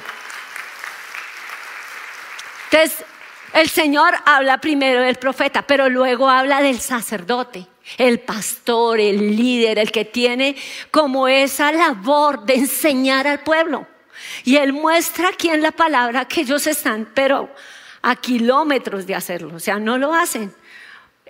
Entonces, 2.70 3.04
el 3.52 3.68
Señor 3.68 4.14
habla 4.24 4.58
primero 4.58 5.02
del 5.02 5.16
profeta, 5.16 5.62
pero 5.62 5.88
luego 5.88 6.28
habla 6.28 6.62
del 6.62 6.80
sacerdote, 6.80 7.66
el 7.98 8.20
pastor, 8.20 9.00
el 9.00 9.36
líder, 9.36 9.78
el 9.78 9.90
que 9.90 10.04
tiene 10.04 10.56
como 10.90 11.28
esa 11.28 11.72
labor 11.72 12.44
de 12.44 12.54
enseñar 12.54 13.26
al 13.26 13.40
pueblo. 13.40 13.86
Y 14.44 14.56
Él 14.56 14.72
muestra 14.72 15.28
aquí 15.28 15.48
en 15.48 15.62
la 15.62 15.72
palabra 15.72 16.26
que 16.26 16.42
ellos 16.42 16.66
están, 16.66 17.08
pero 17.14 17.50
a 18.02 18.16
kilómetros 18.16 19.06
de 19.06 19.14
hacerlo, 19.14 19.56
o 19.56 19.60
sea, 19.60 19.78
no 19.78 19.98
lo 19.98 20.14
hacen 20.14 20.54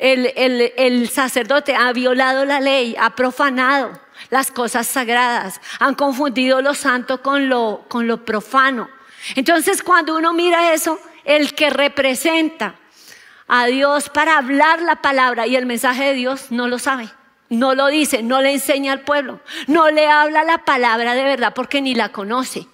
el, 0.01 1.09
sacerdote 1.11 1.75
ha 1.75 1.93
violado 1.93 2.45
la 2.45 2.61
ley, 2.61 2.97
ha 2.99 3.15
profanado 3.15 3.93
las 4.31 4.51
cosas 4.51 4.87
sagradas, 4.87 5.61
han 5.79 5.95
confundido 5.95 6.63
lo 6.63 6.75
santo 6.75 7.23
con 7.23 7.49
lo, 7.49 7.85
con 7.89 8.07
lo 8.07 8.25
profano. 8.25 8.89
Entonces 9.35 9.83
cuando 9.83 10.17
uno 10.17 10.33
mira 10.33 10.73
eso, 10.73 10.99
el 11.25 11.55
que 11.55 11.71
representa 11.71 12.77
a 13.47 13.67
Dios 13.67 14.09
para 14.09 14.39
hablar 14.39 14.81
la 14.83 14.97
palabra 14.97 15.47
y 15.47 15.57
el 15.57 15.67
mensaje 15.67 16.05
de 16.05 16.15
Dios 16.15 16.47
no 16.51 16.69
lo 16.69 16.79
sabe. 16.79 17.09
No 17.49 17.75
lo 17.75 17.89
dice, 17.89 18.23
no 18.23 18.41
le 18.41 18.53
enseña 18.53 18.93
al 18.93 19.01
pueblo, 19.01 19.41
no 19.67 19.91
le 19.91 20.07
habla 20.07 20.45
la 20.45 20.59
palabra 20.59 21.15
de 21.15 21.25
verdad 21.25 21.53
porque 21.53 21.83
ni 21.83 21.97
la 21.97 22.11
conoce 22.11 22.69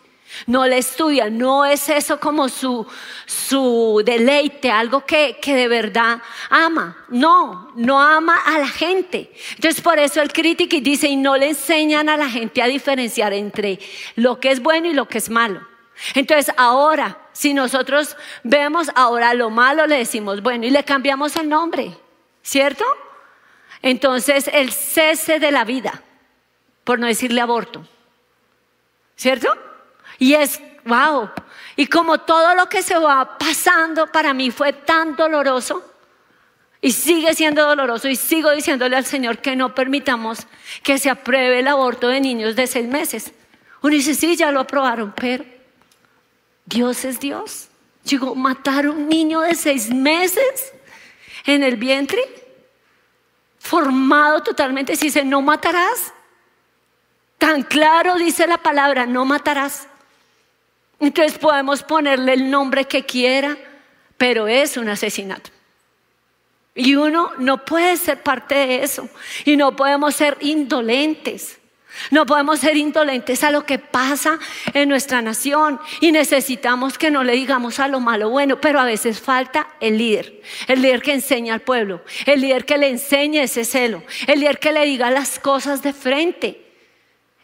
no 0.47 0.67
le 0.67 0.79
estudia, 0.79 1.31
no 1.31 1.65
es 1.65 1.89
eso 1.89 2.21
como 2.21 2.49
su, 2.49 2.87
su 3.25 4.03
deleite, 4.05 4.71
algo 4.71 5.05
que, 5.05 5.39
que, 5.41 5.55
de 5.55 5.69
verdad 5.69 6.21
ama. 6.51 6.97
No, 7.09 7.73
no 7.75 8.01
ama 8.01 8.37
a 8.45 8.59
la 8.59 8.69
gente. 8.69 9.33
Entonces 9.55 9.81
por 9.81 9.99
eso 9.99 10.21
el 10.21 10.33
crítico 10.33 10.77
dice, 10.81 11.09
y 11.09 11.17
no 11.17 11.37
le 11.37 11.49
enseñan 11.49 12.09
a 12.09 12.17
la 12.17 12.29
gente 12.29 12.63
a 12.63 12.67
diferenciar 12.67 13.33
entre 13.33 13.79
lo 14.15 14.39
que 14.39 14.51
es 14.51 14.61
bueno 14.61 14.89
y 14.89 14.95
lo 14.95 15.09
que 15.09 15.19
es 15.19 15.31
malo. 15.31 15.67
Entonces 16.15 16.55
ahora, 16.57 17.19
si 17.33 17.55
nosotros 17.55 18.17
vemos 18.43 18.89
ahora 18.95 19.33
lo 19.35 19.51
malo, 19.51 19.87
le 19.87 19.99
decimos 19.99 20.43
bueno 20.43 20.67
y 20.67 20.71
le 20.71 20.85
cambiamos 20.85 21.37
el 21.37 21.49
nombre, 21.49 21.97
¿cierto? 22.43 22.85
Entonces 23.83 24.51
el 24.53 24.73
cese 24.73 25.39
de 25.39 25.51
la 25.51 25.65
vida, 25.65 26.03
por 26.85 26.99
no 26.99 27.07
decirle 27.07 27.41
aborto, 27.41 27.87
¿cierto? 29.17 29.66
Y 30.19 30.35
es, 30.35 30.61
wow. 30.85 31.31
Y 31.77 31.87
como 31.87 32.19
todo 32.19 32.55
lo 32.55 32.69
que 32.69 32.83
se 32.83 32.99
va 32.99 33.37
pasando 33.39 34.07
para 34.07 34.33
mí 34.33 34.51
fue 34.51 34.73
tan 34.73 35.17
doloroso, 35.17 35.93
y 36.81 36.93
sigue 36.93 37.35
siendo 37.35 37.67
doloroso, 37.67 38.09
y 38.09 38.17
sigo 38.17 38.51
diciéndole 38.51 38.97
al 38.97 39.05
Señor 39.05 39.39
que 39.39 39.57
no 39.57 39.75
permitamos 39.75 40.47
que 40.83 40.99
se 40.99 41.11
apruebe 41.11 41.59
el 41.59 41.69
aborto 41.69 42.09
de 42.09 42.21
niños 42.21 42.55
de 42.55 42.67
seis 42.67 42.87
meses. 42.87 43.33
Uno 43.83 43.95
dice, 43.95 44.15
sí, 44.15 44.37
ya 44.37 44.51
lo 44.51 44.61
aprobaron, 44.61 45.13
pero 45.17 45.45
Dios 46.65 47.05
es 47.05 47.21
Dios. 47.21 47.69
Llegó 48.05 48.35
matar 48.35 48.87
a 48.87 48.91
un 48.91 49.09
niño 49.09 49.41
de 49.41 49.55
seis 49.55 49.93
meses 49.93 50.73
en 51.45 51.63
el 51.63 51.77
vientre, 51.77 52.23
formado 53.59 54.43
totalmente. 54.43 54.97
Si 54.97 55.07
dice, 55.07 55.25
no 55.25 55.43
matarás. 55.43 56.13
Tan 57.39 57.63
claro 57.63 58.15
dice 58.15 58.47
la 58.47 58.59
palabra, 58.59 59.07
no 59.07 59.25
matarás. 59.25 59.89
Entonces 60.99 61.39
podemos 61.39 61.83
ponerle 61.83 62.33
el 62.35 62.51
nombre 62.51 62.87
que 62.87 63.05
quiera, 63.05 63.57
pero 64.17 64.49
es 64.49 64.77
un 64.77 64.89
asesinato. 64.89 65.51
Y 66.75 66.95
uno 66.95 67.33
no 67.39 67.65
puede 67.65 67.97
ser 67.97 68.23
parte 68.23 68.55
de 68.55 68.83
eso. 68.83 69.09
Y 69.45 69.57
no 69.57 69.75
podemos 69.75 70.15
ser 70.15 70.37
indolentes. 70.41 71.59
No 72.11 72.27
podemos 72.27 72.61
ser 72.61 72.77
indolentes 72.77 73.43
a 73.43 73.51
lo 73.51 73.65
que 73.65 73.79
pasa 73.79 74.39
en 74.75 74.89
nuestra 74.89 75.23
nación 75.23 75.81
y 76.01 76.13
necesitamos 76.13 76.99
que 76.99 77.11
no 77.11 77.25
le 77.25 77.33
digamos 77.33 77.81
a 77.81 77.89
lo 77.89 78.01
malo 78.01 78.29
bueno, 78.29 78.61
pero 78.61 78.81
a 78.81 78.85
veces 78.85 79.19
falta 79.19 79.69
el 79.81 79.97
líder, 79.97 80.43
el 80.69 80.83
líder 80.83 81.01
que 81.01 81.15
enseña 81.15 81.55
al 81.55 81.61
pueblo, 81.61 82.03
el 82.27 82.43
líder 82.43 82.67
que 82.67 82.77
le 82.77 82.89
enseñe 82.89 83.41
ese 83.41 83.65
celo, 83.65 84.03
el 84.27 84.41
líder 84.41 84.59
que 84.59 84.73
le 84.73 84.85
diga 84.85 85.11
las 85.11 85.39
cosas 85.39 85.83
de 85.83 85.95
frente, 85.95 86.67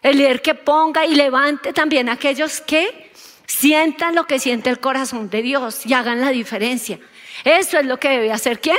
el 0.02 0.18
líder 0.18 0.42
que 0.42 0.54
ponga 0.54 1.06
y 1.06 1.14
levante 1.14 1.72
también 1.72 2.10
a 2.10 2.12
aquellos 2.12 2.60
que 2.60 3.11
Sientan 3.52 4.14
lo 4.14 4.26
que 4.26 4.38
siente 4.38 4.70
el 4.70 4.80
corazón 4.80 5.28
de 5.28 5.42
Dios 5.42 5.84
y 5.84 5.92
hagan 5.92 6.22
la 6.22 6.30
diferencia. 6.30 6.98
Eso 7.44 7.78
es 7.78 7.84
lo 7.84 8.00
que 8.00 8.08
debe 8.08 8.32
hacer 8.32 8.60
quién? 8.60 8.78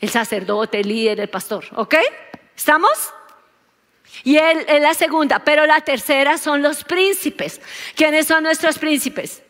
El 0.00 0.08
sacerdote, 0.08 0.80
el 0.80 0.88
líder, 0.88 1.20
el 1.20 1.28
pastor. 1.28 1.66
¿Ok? 1.74 1.94
¿Estamos? 2.56 3.12
Y 4.24 4.38
él 4.38 4.64
es 4.66 4.80
la 4.80 4.94
segunda, 4.94 5.40
pero 5.40 5.66
la 5.66 5.82
tercera 5.82 6.38
son 6.38 6.62
los 6.62 6.84
príncipes. 6.84 7.60
¿Quiénes 7.94 8.26
son 8.26 8.44
nuestros 8.44 8.78
príncipes? 8.78 9.42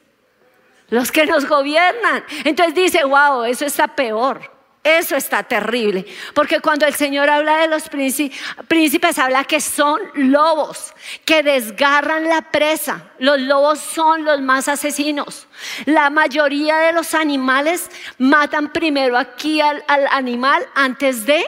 Los 0.88 1.12
que 1.12 1.24
nos 1.24 1.46
gobiernan. 1.46 2.24
Entonces 2.44 2.74
dice, 2.74 3.04
wow, 3.04 3.44
eso 3.44 3.64
está 3.64 3.86
peor. 3.86 4.40
Eso 4.84 5.14
está 5.14 5.44
terrible, 5.44 6.04
porque 6.34 6.58
cuando 6.58 6.86
el 6.86 6.94
Señor 6.94 7.30
habla 7.30 7.58
de 7.58 7.68
los 7.68 7.88
príncipes, 7.88 9.16
habla 9.16 9.44
que 9.44 9.60
son 9.60 10.00
lobos, 10.14 10.92
que 11.24 11.44
desgarran 11.44 12.28
la 12.28 12.50
presa. 12.50 13.12
Los 13.20 13.40
lobos 13.40 13.78
son 13.78 14.24
los 14.24 14.40
más 14.40 14.66
asesinos. 14.66 15.46
La 15.84 16.10
mayoría 16.10 16.78
de 16.78 16.92
los 16.92 17.14
animales 17.14 17.88
matan 18.18 18.72
primero 18.72 19.16
aquí 19.16 19.60
al, 19.60 19.84
al 19.86 20.08
animal 20.08 20.66
antes 20.74 21.26
de 21.26 21.44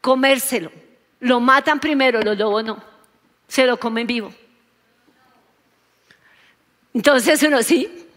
comérselo. 0.00 0.72
Lo 1.20 1.38
matan 1.38 1.78
primero, 1.78 2.20
los 2.20 2.36
lobos 2.36 2.64
no. 2.64 2.82
Se 3.46 3.64
lo 3.64 3.78
comen 3.78 4.08
vivo. 4.08 4.34
Entonces 6.92 7.40
uno 7.44 7.62
sí, 7.62 8.08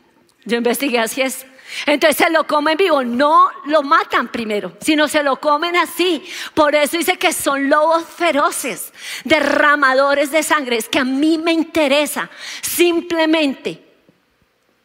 yo 0.44 0.58
investigué 0.58 0.98
así 0.98 1.22
es. 1.22 1.46
Entonces 1.86 2.18
se 2.18 2.32
lo 2.32 2.48
comen 2.48 2.78
vivo, 2.78 3.04
no 3.04 3.50
lo 3.66 3.84
matan 3.84 4.30
primero, 4.30 4.74
sino 4.80 5.08
se 5.08 5.24
lo 5.24 5.40
comen 5.40 5.76
así. 5.76 6.24
Por 6.54 6.76
eso 6.76 6.98
dice 6.98 7.18
que 7.18 7.34
son 7.34 7.70
lobos 7.70 8.06
feroces, 8.06 8.94
derramadores 9.24 10.32
de 10.32 10.44
sangre. 10.44 10.78
Es 10.78 10.90
que 10.90 11.00
a 11.00 11.04
mí 11.04 11.38
me 11.38 11.52
interesa 11.52 12.30
simplemente, 12.62 13.84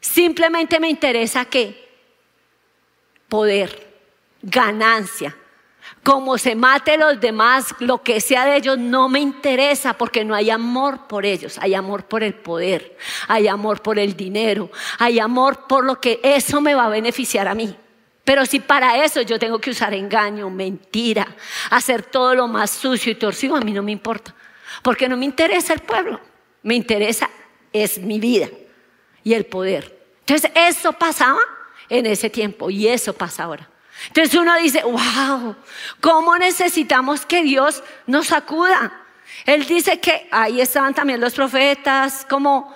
simplemente 0.01 0.81
me 0.81 0.89
interesa 0.89 1.45
que 1.45 1.89
poder, 3.29 3.91
ganancia, 4.43 5.37
como 6.02 6.37
se 6.37 6.56
mate 6.56 6.97
los 6.97 7.21
demás, 7.21 7.75
lo 7.78 8.02
que 8.02 8.21
sea 8.21 8.44
de 8.44 8.56
ellos 8.56 8.76
no 8.78 9.09
me 9.09 9.21
interesa 9.21 9.94
porque 9.94 10.25
no 10.25 10.35
hay 10.35 10.50
amor 10.50 11.06
por 11.06 11.25
ellos, 11.25 11.59
hay 11.59 11.75
amor 11.75 12.04
por 12.04 12.25
el 12.25 12.35
poder, 12.35 12.97
hay 13.28 13.47
amor 13.47 13.82
por 13.82 13.99
el 13.99 14.16
dinero, 14.16 14.71
hay 14.99 15.21
amor 15.21 15.66
por 15.68 15.85
lo 15.85 16.00
que 16.00 16.21
eso 16.25 16.61
me 16.61 16.75
va 16.75 16.87
a 16.87 16.90
beneficiar 16.90 17.47
a 17.47 17.54
mí. 17.54 17.76
Pero 18.25 18.47
si 18.47 18.61
para 18.61 19.04
eso 19.04 19.21
yo 19.23 19.38
tengo 19.38 19.61
que 19.61 19.71
usar 19.71 19.94
engaño, 19.94 20.50
mentira, 20.50 21.26
hacer 21.71 22.02
todo 22.02 22.35
lo 22.35 22.49
más 22.49 22.71
sucio 22.71 23.12
y 23.12 23.16
torcido, 23.16 23.56
a 23.56 23.61
mí 23.61 23.73
no 23.73 23.82
me 23.82 23.92
importa. 23.92 24.35
Porque 24.82 25.09
no 25.09 25.16
me 25.16 25.25
interesa 25.25 25.73
el 25.73 25.80
pueblo, 25.80 26.21
me 26.62 26.75
interesa 26.75 27.30
es 27.73 27.99
mi 27.99 28.18
vida 28.21 28.49
y 29.23 29.35
el 29.35 29.47
poder. 29.47 30.00
Entonces 30.21 30.50
eso 30.54 30.92
pasaba 30.92 31.40
en 31.88 32.06
ese 32.06 32.30
tiempo 32.30 32.71
y 32.71 32.88
eso 32.88 33.12
pasa 33.12 33.44
ahora. 33.44 33.72
Entonces 34.09 34.35
uno 34.35 34.56
dice, 34.56 34.82
wow, 34.82 35.56
¿cómo 36.00 36.37
necesitamos 36.38 37.25
que 37.26 37.42
Dios 37.42 37.82
nos 38.06 38.28
sacuda? 38.28 38.92
Él 39.44 39.66
dice 39.66 40.00
que 40.00 40.28
ahí 40.30 40.61
estaban 40.61 40.94
también 40.94 41.21
los 41.21 41.35
profetas 41.35 42.26
como 42.28 42.75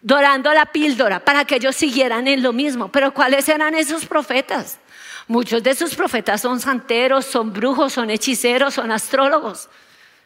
dorando 0.00 0.52
la 0.52 0.66
píldora 0.66 1.20
para 1.20 1.44
que 1.44 1.56
ellos 1.56 1.76
siguieran 1.76 2.28
en 2.28 2.42
lo 2.42 2.52
mismo. 2.52 2.90
Pero 2.90 3.12
¿cuáles 3.12 3.48
eran 3.48 3.74
esos 3.74 4.06
profetas? 4.06 4.78
Muchos 5.26 5.62
de 5.62 5.70
esos 5.70 5.94
profetas 5.94 6.40
son 6.40 6.60
santeros, 6.60 7.24
son 7.24 7.52
brujos, 7.52 7.94
son 7.94 8.10
hechiceros, 8.10 8.74
son 8.74 8.92
astrólogos. 8.92 9.68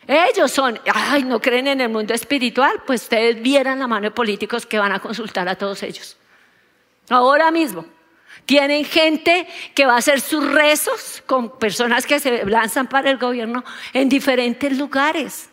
Ellos 0.07 0.51
son, 0.51 0.81
ay, 0.93 1.23
no 1.25 1.41
creen 1.41 1.69
en 1.69 1.81
el 1.83 1.91
mundo 1.91 2.15
espiritual, 2.15 2.83
pues 2.87 3.03
ustedes 3.03 3.41
vieran 3.43 3.79
la 3.79 3.87
mano 3.87 4.05
de 4.05 4.11
políticos 4.11 4.65
que 4.65 4.79
van 4.79 4.91
a 4.91 4.99
consultar 4.99 5.49
a 5.49 5.55
todos 5.55 5.83
ellos. 5.83 6.17
Ahora 7.09 7.51
mismo. 7.51 7.85
Tienen 8.49 8.87
gente 8.87 9.47
que 9.75 9.85
va 9.85 9.93
a 9.93 9.99
hacer 9.99 10.23
sus 10.23 10.43
rezos 10.43 11.23
con 11.27 11.59
personas 11.59 12.07
que 12.07 12.19
se 12.19 12.47
lanzan 12.47 12.87
para 12.87 13.11
el 13.11 13.19
gobierno 13.19 13.63
en 13.93 14.09
diferentes 14.09 14.79
lugares. 14.79 15.51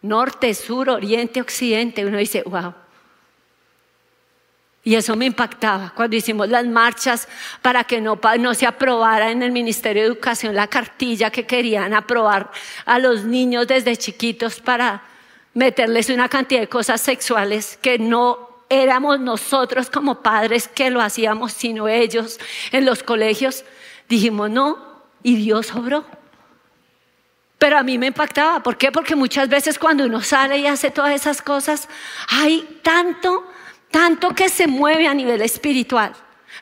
Norte, 0.00 0.54
sur, 0.54 0.88
oriente, 0.90 1.40
occidente. 1.40 2.06
Uno 2.06 2.18
dice, 2.18 2.44
wow. 2.46 2.72
Y 4.84 4.94
eso 4.94 5.16
me 5.16 5.26
impactaba 5.26 5.92
cuando 5.92 6.14
hicimos 6.14 6.48
las 6.48 6.66
marchas 6.66 7.26
para 7.62 7.82
que 7.82 8.00
no, 8.00 8.16
se 8.54 8.66
aprobara 8.66 9.32
en 9.32 9.42
el 9.42 9.50
Ministerio 9.50 10.02
de 10.02 10.08
Educación 10.08 10.54
la 10.54 10.68
cartilla 10.68 11.30
que 11.30 11.46
querían 11.46 11.94
aprobar 11.94 12.52
a 12.84 13.00
los 13.00 13.24
niños 13.24 13.66
desde 13.66 13.96
chiquitos 13.96 14.60
para 14.60 15.02
meterles 15.52 16.10
una 16.10 16.28
cantidad 16.28 16.60
de 16.60 16.68
cosas 16.68 17.00
sexuales 17.00 17.76
que 17.82 17.98
no 17.98 18.51
éramos 18.72 19.20
nosotros 19.20 19.90
como 19.90 20.22
padres 20.22 20.66
que 20.66 20.90
lo 20.90 21.00
hacíamos, 21.00 21.52
sino 21.52 21.88
ellos 21.88 22.38
en 22.70 22.86
los 22.86 23.02
colegios, 23.02 23.64
dijimos 24.08 24.50
no, 24.50 24.78
y 25.22 25.36
Dios 25.36 25.74
obró. 25.74 26.04
Pero 27.58 27.78
a 27.78 27.82
mí 27.82 27.98
me 27.98 28.06
impactaba. 28.06 28.62
¿Por 28.62 28.76
qué? 28.76 28.90
Porque 28.90 29.14
muchas 29.14 29.48
veces 29.48 29.78
cuando 29.78 30.04
uno 30.04 30.20
sale 30.20 30.58
y 30.58 30.66
hace 30.66 30.90
todas 30.90 31.12
esas 31.12 31.42
cosas, 31.42 31.88
hay 32.28 32.80
tanto, 32.82 33.46
tanto 33.90 34.34
que 34.34 34.48
se 34.48 34.66
mueve 34.66 35.06
a 35.06 35.14
nivel 35.14 35.42
espiritual. 35.42 36.12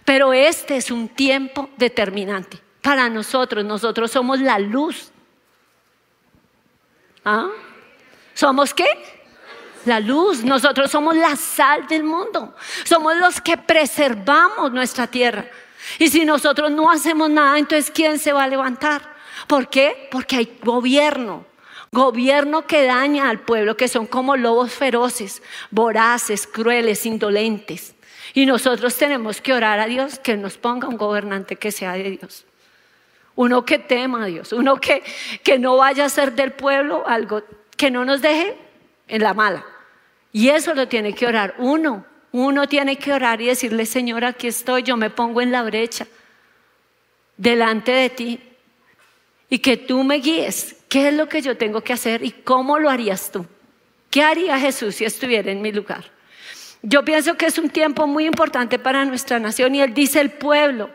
Pero 0.04 0.32
este 0.32 0.76
es 0.76 0.90
un 0.90 1.08
tiempo 1.08 1.70
determinante 1.76 2.60
para 2.82 3.08
nosotros. 3.08 3.64
Nosotros 3.64 4.10
somos 4.10 4.40
la 4.40 4.58
luz. 4.58 5.10
¿Ah? 7.24 7.48
¿Somos 8.34 8.74
qué? 8.74 9.19
La 9.86 10.00
luz, 10.00 10.44
nosotros 10.44 10.90
somos 10.90 11.16
la 11.16 11.36
sal 11.36 11.86
del 11.86 12.04
mundo, 12.04 12.54
somos 12.84 13.16
los 13.16 13.40
que 13.40 13.56
preservamos 13.56 14.72
nuestra 14.72 15.06
tierra. 15.06 15.46
Y 15.98 16.08
si 16.08 16.24
nosotros 16.24 16.70
no 16.70 16.90
hacemos 16.90 17.30
nada, 17.30 17.58
entonces 17.58 17.90
¿quién 17.90 18.18
se 18.18 18.32
va 18.32 18.44
a 18.44 18.48
levantar? 18.48 19.02
¿Por 19.46 19.68
qué? 19.68 20.08
Porque 20.10 20.36
hay 20.36 20.58
gobierno, 20.62 21.44
gobierno 21.90 22.66
que 22.66 22.84
daña 22.84 23.28
al 23.28 23.40
pueblo, 23.40 23.76
que 23.76 23.88
son 23.88 24.06
como 24.06 24.36
lobos 24.36 24.72
feroces, 24.72 25.42
voraces, 25.70 26.46
crueles, 26.46 27.06
indolentes. 27.06 27.94
Y 28.34 28.46
nosotros 28.46 28.94
tenemos 28.96 29.40
que 29.40 29.52
orar 29.52 29.80
a 29.80 29.86
Dios 29.86 30.18
que 30.18 30.36
nos 30.36 30.56
ponga 30.56 30.86
un 30.86 30.96
gobernante 30.96 31.56
que 31.56 31.72
sea 31.72 31.94
de 31.94 32.10
Dios. 32.10 32.44
Uno 33.34 33.64
que 33.64 33.78
tema 33.78 34.24
a 34.24 34.26
Dios, 34.26 34.52
uno 34.52 34.76
que, 34.76 35.02
que 35.42 35.58
no 35.58 35.76
vaya 35.76 36.04
a 36.04 36.08
ser 36.08 36.32
del 36.34 36.52
pueblo 36.52 37.04
algo 37.06 37.42
que 37.76 37.90
no 37.90 38.04
nos 38.04 38.20
deje 38.20 38.56
en 39.10 39.22
la 39.22 39.34
mala. 39.34 39.64
Y 40.32 40.48
eso 40.48 40.74
lo 40.74 40.88
tiene 40.88 41.12
que 41.14 41.26
orar 41.26 41.54
uno. 41.58 42.06
Uno 42.32 42.68
tiene 42.68 42.96
que 42.96 43.12
orar 43.12 43.40
y 43.40 43.46
decirle, 43.46 43.84
Señor, 43.86 44.24
aquí 44.24 44.46
estoy, 44.46 44.84
yo 44.84 44.96
me 44.96 45.10
pongo 45.10 45.40
en 45.40 45.50
la 45.50 45.62
brecha 45.62 46.06
delante 47.36 47.90
de 47.90 48.10
ti 48.10 48.40
y 49.48 49.58
que 49.58 49.76
tú 49.76 50.04
me 50.04 50.16
guíes. 50.16 50.76
¿Qué 50.88 51.08
es 51.08 51.14
lo 51.14 51.28
que 51.28 51.42
yo 51.42 51.56
tengo 51.56 51.80
que 51.80 51.92
hacer 51.92 52.24
y 52.24 52.30
cómo 52.30 52.78
lo 52.78 52.88
harías 52.88 53.32
tú? 53.32 53.46
¿Qué 54.10 54.22
haría 54.22 54.58
Jesús 54.58 54.96
si 54.96 55.04
estuviera 55.04 55.50
en 55.50 55.60
mi 55.60 55.72
lugar? 55.72 56.04
Yo 56.82 57.04
pienso 57.04 57.36
que 57.36 57.46
es 57.46 57.58
un 57.58 57.68
tiempo 57.68 58.06
muy 58.06 58.26
importante 58.26 58.78
para 58.78 59.04
nuestra 59.04 59.38
nación 59.38 59.74
y 59.74 59.82
él 59.82 59.92
dice 59.92 60.20
el 60.20 60.30
pueblo. 60.30 60.90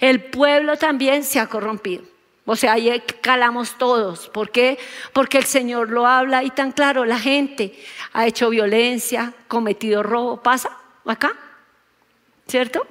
El 0.00 0.22
pueblo 0.24 0.76
también 0.76 1.22
se 1.24 1.38
ha 1.38 1.46
corrompido. 1.46 2.04
O 2.50 2.56
sea, 2.56 2.72
ahí 2.72 3.02
calamos 3.20 3.76
todos. 3.76 4.30
¿Por 4.30 4.50
qué? 4.50 4.78
Porque 5.12 5.36
el 5.36 5.44
Señor 5.44 5.90
lo 5.90 6.06
habla 6.06 6.42
y 6.44 6.50
tan 6.50 6.72
claro, 6.72 7.04
la 7.04 7.18
gente 7.18 7.78
ha 8.14 8.26
hecho 8.26 8.48
violencia, 8.48 9.34
cometido 9.48 10.02
robo. 10.02 10.42
¿Pasa 10.42 10.74
acá? 11.04 11.34
¿Cierto? 12.46 12.86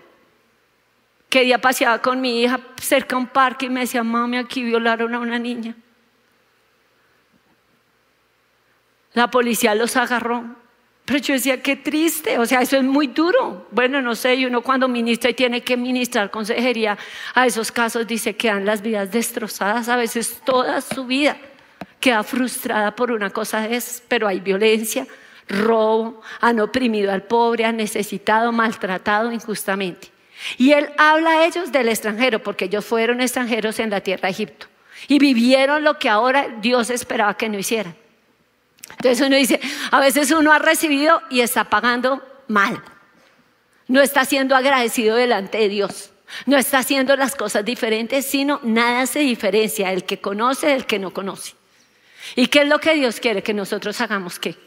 Que 1.28 1.42
día 1.42 1.58
paseaba 1.58 2.04
con 2.04 2.22
mi 2.22 2.44
hija 2.44 2.60
cerca 2.80 3.16
a 3.16 3.20
un 3.20 3.26
parque 3.26 3.66
y 3.66 3.70
me 3.70 3.80
decía, 3.80 4.04
mami, 4.04 4.38
aquí 4.38 4.62
violaron 4.62 5.16
a 5.16 5.20
una 5.20 5.40
niña. 5.40 5.76
La 9.14 9.32
policía 9.32 9.74
los 9.74 9.98
agarró. 9.98 10.56
Pero 11.08 11.20
yo 11.20 11.36
decía, 11.36 11.64
qué 11.64 11.78
triste, 11.78 12.38
o 12.38 12.46
sea, 12.46 12.62
eso 12.62 12.76
es 12.76 12.84
muy 12.84 13.08
duro. 13.08 13.66
Bueno, 13.72 14.02
no 14.02 14.14
sé, 14.14 14.36
y 14.36 14.46
uno 14.46 14.62
cuando 14.62 14.90
ministra 14.90 15.30
y 15.30 15.34
tiene 15.34 15.62
que 15.62 15.78
ministrar 15.78 16.30
consejería 16.30 16.98
a 17.34 17.48
esos 17.48 17.72
casos, 17.72 18.06
dice 18.06 18.36
que 18.36 18.50
dan 18.50 18.66
las 18.66 18.82
vidas 18.82 19.10
destrozadas, 19.10 19.88
a 19.88 19.96
veces 19.96 20.42
toda 20.44 20.82
su 20.82 21.06
vida 21.06 21.38
queda 22.02 22.24
frustrada 22.24 22.94
por 22.94 23.14
una 23.14 23.30
cosa 23.30 23.62
de 23.62 23.78
esas, 23.78 24.04
pero 24.06 24.28
hay 24.28 24.42
violencia, 24.42 25.08
robo, 25.48 26.22
han 26.42 26.60
oprimido 26.60 27.14
al 27.14 27.24
pobre, 27.24 27.64
han 27.64 27.78
necesitado, 27.78 28.52
maltratado 28.52 29.32
injustamente. 29.32 30.10
Y 30.58 30.74
él 30.74 30.90
habla 30.98 31.30
a 31.30 31.46
ellos 31.46 31.72
del 31.72 31.88
extranjero, 31.88 32.44
porque 32.44 32.66
ellos 32.66 32.84
fueron 32.84 33.22
extranjeros 33.22 33.80
en 33.80 33.92
la 33.92 34.02
tierra 34.02 34.28
de 34.28 34.32
Egipto 34.32 34.68
y 35.08 35.20
vivieron 35.20 35.86
lo 35.86 36.00
que 36.00 36.10
ahora 36.10 36.50
Dios 36.62 36.90
esperaba 36.90 37.38
que 37.38 37.48
no 37.48 37.58
hicieran. 37.58 37.96
Entonces 38.92 39.26
uno 39.26 39.36
dice, 39.36 39.60
a 39.92 40.00
veces 40.00 40.32
uno 40.32 40.52
ha 40.52 40.60
recibido 40.60 41.22
y 41.30 41.42
está 41.42 41.66
pagando 41.66 42.24
mal. 42.48 42.82
No 43.88 44.02
está 44.02 44.26
siendo 44.26 44.56
agradecido 44.56 45.16
delante 45.16 45.58
de 45.60 45.70
Dios. 45.70 46.12
No 46.46 46.58
está 46.58 46.80
haciendo 46.80 47.16
las 47.16 47.36
cosas 47.36 47.64
diferentes, 47.64 48.26
sino 48.26 48.60
nada 48.64 49.06
se 49.06 49.20
diferencia 49.20 49.94
el 49.94 50.04
que 50.04 50.20
conoce 50.20 50.68
del 50.68 50.86
que 50.86 51.00
no 51.00 51.12
conoce. 51.12 51.54
¿Y 52.36 52.48
qué 52.48 52.62
es 52.62 52.68
lo 52.68 52.80
que 52.80 52.96
Dios 52.96 53.20
quiere? 53.20 53.42
Que 53.42 53.54
nosotros 53.54 54.02
hagamos 54.02 54.40
qué? 54.40 54.58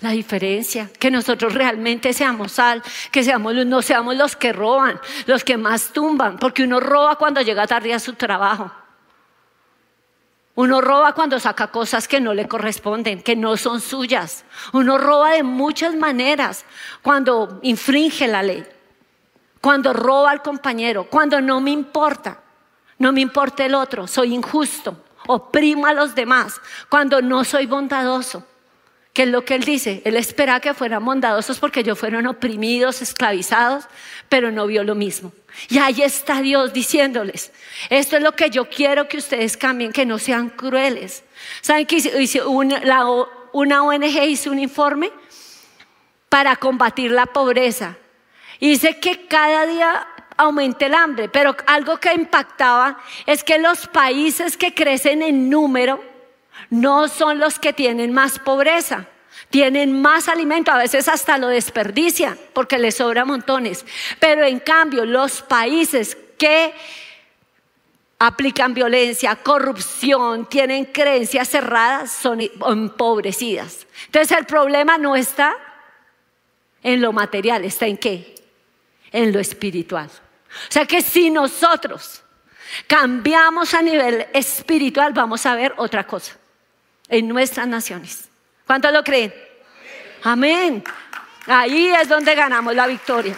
La 0.00 0.10
diferencia, 0.10 0.90
que 0.98 1.10
nosotros 1.10 1.54
realmente 1.54 2.12
seamos 2.12 2.52
sal, 2.52 2.82
que 3.10 3.24
seamos, 3.24 3.54
no 3.54 3.80
seamos 3.80 4.16
los 4.16 4.36
que 4.36 4.52
roban, 4.52 5.00
los 5.24 5.44
que 5.44 5.56
más 5.56 5.92
tumban, 5.94 6.38
porque 6.38 6.64
uno 6.64 6.80
roba 6.80 7.16
cuando 7.16 7.40
llega 7.40 7.66
tarde 7.66 7.94
a 7.94 7.98
su 7.98 8.12
trabajo. 8.12 8.70
Uno 10.56 10.80
roba 10.80 11.14
cuando 11.14 11.40
saca 11.40 11.68
cosas 11.68 12.06
que 12.06 12.20
no 12.20 12.32
le 12.32 12.46
corresponden, 12.46 13.22
que 13.22 13.34
no 13.34 13.56
son 13.56 13.80
suyas. 13.80 14.44
Uno 14.72 14.98
roba 14.98 15.32
de 15.32 15.42
muchas 15.42 15.96
maneras 15.96 16.64
cuando 17.02 17.58
infringe 17.62 18.28
la 18.28 18.42
ley. 18.42 18.64
cuando 19.60 19.94
roba 19.94 20.30
al 20.30 20.42
compañero, 20.42 21.08
cuando 21.08 21.40
no 21.40 21.58
me 21.58 21.70
importa, 21.70 22.38
no 22.98 23.12
me 23.12 23.22
importa 23.22 23.64
el 23.64 23.74
otro, 23.74 24.06
soy 24.06 24.34
injusto, 24.34 24.94
oprimo 25.26 25.86
a 25.86 25.94
los 25.94 26.14
demás, 26.14 26.60
cuando 26.90 27.22
no 27.22 27.44
soy 27.44 27.64
bondadoso. 27.64 28.46
¿Qué 29.14 29.22
es 29.22 29.28
lo 29.28 29.44
que 29.44 29.54
él 29.54 29.62
dice? 29.62 30.02
Él 30.04 30.16
espera 30.16 30.58
que 30.58 30.74
fueran 30.74 31.04
bondadosos 31.04 31.60
porque 31.60 31.80
ellos 31.80 31.96
fueron 31.96 32.26
oprimidos, 32.26 33.00
esclavizados, 33.00 33.84
pero 34.28 34.50
no 34.50 34.66
vio 34.66 34.82
lo 34.82 34.96
mismo. 34.96 35.32
Y 35.68 35.78
ahí 35.78 36.02
está 36.02 36.42
Dios 36.42 36.72
diciéndoles, 36.72 37.52
esto 37.90 38.16
es 38.16 38.22
lo 38.24 38.32
que 38.32 38.50
yo 38.50 38.68
quiero 38.68 39.06
que 39.08 39.18
ustedes 39.18 39.56
cambien, 39.56 39.92
que 39.92 40.04
no 40.04 40.18
sean 40.18 40.50
crueles. 40.50 41.22
¿Saben 41.60 41.86
que 41.86 41.96
una 43.52 43.82
ONG 43.84 44.24
hizo 44.26 44.50
un 44.50 44.58
informe 44.58 45.12
para 46.28 46.56
combatir 46.56 47.12
la 47.12 47.26
pobreza? 47.26 47.96
Y 48.58 48.70
dice 48.70 48.98
que 48.98 49.28
cada 49.28 49.64
día 49.64 50.08
aumente 50.36 50.86
el 50.86 50.94
hambre, 50.94 51.28
pero 51.28 51.56
algo 51.68 51.98
que 51.98 52.12
impactaba 52.12 52.98
es 53.26 53.44
que 53.44 53.60
los 53.60 53.86
países 53.86 54.56
que 54.56 54.74
crecen 54.74 55.22
en 55.22 55.48
número 55.48 56.13
no 56.70 57.08
son 57.08 57.38
los 57.38 57.58
que 57.58 57.72
tienen 57.72 58.12
más 58.12 58.38
pobreza. 58.38 59.06
Tienen 59.50 60.00
más 60.00 60.28
alimento, 60.28 60.72
a 60.72 60.78
veces 60.78 61.06
hasta 61.06 61.38
lo 61.38 61.48
desperdician 61.48 62.38
porque 62.52 62.78
les 62.78 62.96
sobra 62.96 63.24
montones. 63.24 63.84
Pero 64.18 64.44
en 64.44 64.58
cambio, 64.58 65.04
los 65.04 65.42
países 65.42 66.16
que 66.38 66.74
aplican 68.18 68.74
violencia, 68.74 69.36
corrupción, 69.36 70.46
tienen 70.46 70.86
creencias 70.86 71.48
cerradas, 71.48 72.10
son 72.10 72.40
empobrecidas. 72.40 73.86
Entonces 74.06 74.36
el 74.36 74.46
problema 74.46 74.98
no 74.98 75.14
está 75.14 75.56
en 76.82 77.00
lo 77.00 77.12
material, 77.12 77.64
está 77.64 77.86
en 77.86 77.98
qué? 77.98 78.34
En 79.12 79.32
lo 79.32 79.40
espiritual. 79.40 80.08
O 80.08 80.72
sea 80.72 80.86
que 80.86 81.02
si 81.02 81.30
nosotros 81.30 82.22
cambiamos 82.86 83.74
a 83.74 83.82
nivel 83.82 84.26
espiritual, 84.32 85.12
vamos 85.12 85.46
a 85.46 85.54
ver 85.54 85.74
otra 85.76 86.04
cosa 86.04 86.36
en 87.08 87.28
nuestras 87.28 87.66
naciones. 87.66 88.28
¿Cuántos 88.66 88.92
lo 88.92 89.04
creen? 89.04 89.34
Amén. 90.22 90.82
Ahí 91.46 91.88
es 91.88 92.08
donde 92.08 92.34
ganamos 92.34 92.74
la 92.74 92.86
victoria. 92.86 93.36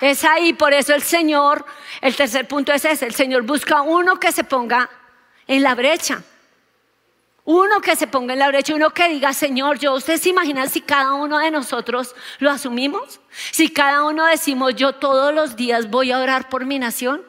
Es 0.00 0.24
ahí, 0.24 0.52
por 0.52 0.72
eso 0.72 0.94
el 0.94 1.02
Señor, 1.02 1.64
el 2.00 2.14
tercer 2.14 2.46
punto 2.46 2.72
es 2.72 2.84
ese, 2.84 3.06
el 3.06 3.14
Señor 3.14 3.42
busca 3.42 3.82
uno 3.82 4.20
que 4.20 4.32
se 4.32 4.44
ponga 4.44 4.90
en 5.46 5.62
la 5.62 5.74
brecha. 5.74 6.22
Uno 7.44 7.80
que 7.80 7.94
se 7.94 8.08
ponga 8.08 8.32
en 8.32 8.40
la 8.40 8.48
brecha, 8.48 8.74
uno 8.74 8.90
que 8.90 9.08
diga, 9.08 9.32
Señor, 9.32 9.78
yo, 9.78 9.94
¿ustedes 9.94 10.20
se 10.20 10.30
imaginan 10.30 10.68
si 10.68 10.80
cada 10.80 11.12
uno 11.14 11.38
de 11.38 11.52
nosotros 11.52 12.14
lo 12.40 12.50
asumimos? 12.50 13.20
Si 13.52 13.68
cada 13.68 14.02
uno 14.02 14.26
decimos, 14.26 14.74
yo 14.74 14.94
todos 14.94 15.32
los 15.32 15.54
días 15.54 15.88
voy 15.88 16.10
a 16.10 16.18
orar 16.18 16.48
por 16.48 16.66
mi 16.66 16.78
nación. 16.78 17.22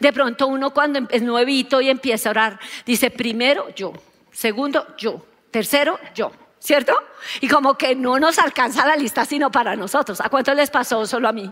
De 0.00 0.12
pronto 0.12 0.46
uno 0.46 0.72
cuando 0.72 1.00
es 1.10 1.22
nuevito 1.22 1.80
y 1.80 1.88
empieza 1.88 2.28
a 2.28 2.32
orar, 2.32 2.60
dice, 2.84 3.10
primero 3.10 3.74
yo, 3.74 3.92
segundo 4.30 4.94
yo, 4.96 5.24
tercero 5.50 5.98
yo, 6.14 6.32
¿cierto? 6.58 6.96
Y 7.40 7.48
como 7.48 7.76
que 7.76 7.94
no 7.94 8.18
nos 8.18 8.38
alcanza 8.38 8.86
la 8.86 8.96
lista 8.96 9.24
sino 9.24 9.50
para 9.50 9.76
nosotros. 9.76 10.20
¿A 10.20 10.28
cuánto 10.28 10.54
les 10.54 10.70
pasó 10.70 11.06
solo 11.06 11.28
a 11.28 11.32
mí? 11.32 11.50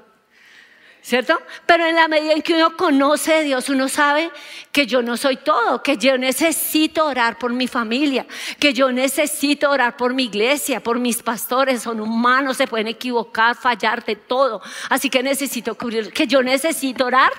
¿Cierto? 1.02 1.40
Pero 1.64 1.86
en 1.86 1.96
la 1.96 2.08
medida 2.08 2.34
en 2.34 2.42
que 2.42 2.54
uno 2.54 2.76
conoce 2.76 3.34
a 3.34 3.40
Dios, 3.40 3.70
uno 3.70 3.88
sabe 3.88 4.30
que 4.70 4.86
yo 4.86 5.00
no 5.00 5.16
soy 5.16 5.36
todo, 5.36 5.82
que 5.82 5.96
yo 5.96 6.18
necesito 6.18 7.06
orar 7.06 7.38
por 7.38 7.54
mi 7.54 7.66
familia, 7.66 8.26
que 8.58 8.74
yo 8.74 8.92
necesito 8.92 9.70
orar 9.70 9.96
por 9.96 10.12
mi 10.12 10.24
iglesia, 10.24 10.82
por 10.82 10.98
mis 10.98 11.22
pastores, 11.22 11.82
son 11.82 12.00
humanos, 12.00 12.58
se 12.58 12.66
pueden 12.66 12.86
equivocar, 12.86 13.56
fallar 13.56 14.04
de 14.04 14.16
todo. 14.16 14.60
Así 14.90 15.08
que 15.08 15.22
necesito 15.22 15.74
cubrir, 15.74 16.12
que 16.12 16.26
yo 16.26 16.42
necesito 16.42 17.06
orar 17.06 17.32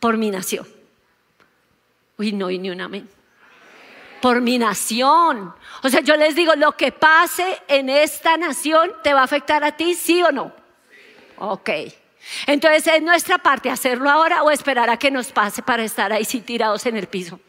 por 0.00 0.16
mi 0.16 0.30
nación. 0.30 0.66
Uy, 2.18 2.32
no, 2.32 2.50
y 2.50 2.58
ni 2.58 2.70
un 2.70 2.80
amén. 2.80 3.08
Por 4.20 4.40
mi 4.40 4.58
nación. 4.58 5.54
O 5.82 5.88
sea, 5.88 6.00
yo 6.00 6.16
les 6.16 6.34
digo, 6.34 6.54
lo 6.56 6.72
que 6.72 6.92
pase 6.92 7.62
en 7.68 7.88
esta 7.88 8.36
nación 8.36 8.92
te 9.02 9.14
va 9.14 9.20
a 9.20 9.24
afectar 9.24 9.62
a 9.64 9.76
ti, 9.76 9.94
sí 9.94 10.22
o 10.22 10.32
no. 10.32 10.52
Ok. 11.38 11.70
Entonces 12.46 12.86
es 12.86 13.02
nuestra 13.02 13.38
parte 13.38 13.70
hacerlo 13.70 14.10
ahora 14.10 14.42
o 14.42 14.50
esperar 14.50 14.90
a 14.90 14.98
que 14.98 15.10
nos 15.10 15.32
pase 15.32 15.62
para 15.62 15.84
estar 15.84 16.12
ahí 16.12 16.24
sí 16.24 16.40
tirados 16.40 16.84
en 16.86 16.96
el 16.96 17.06
piso. 17.06 17.40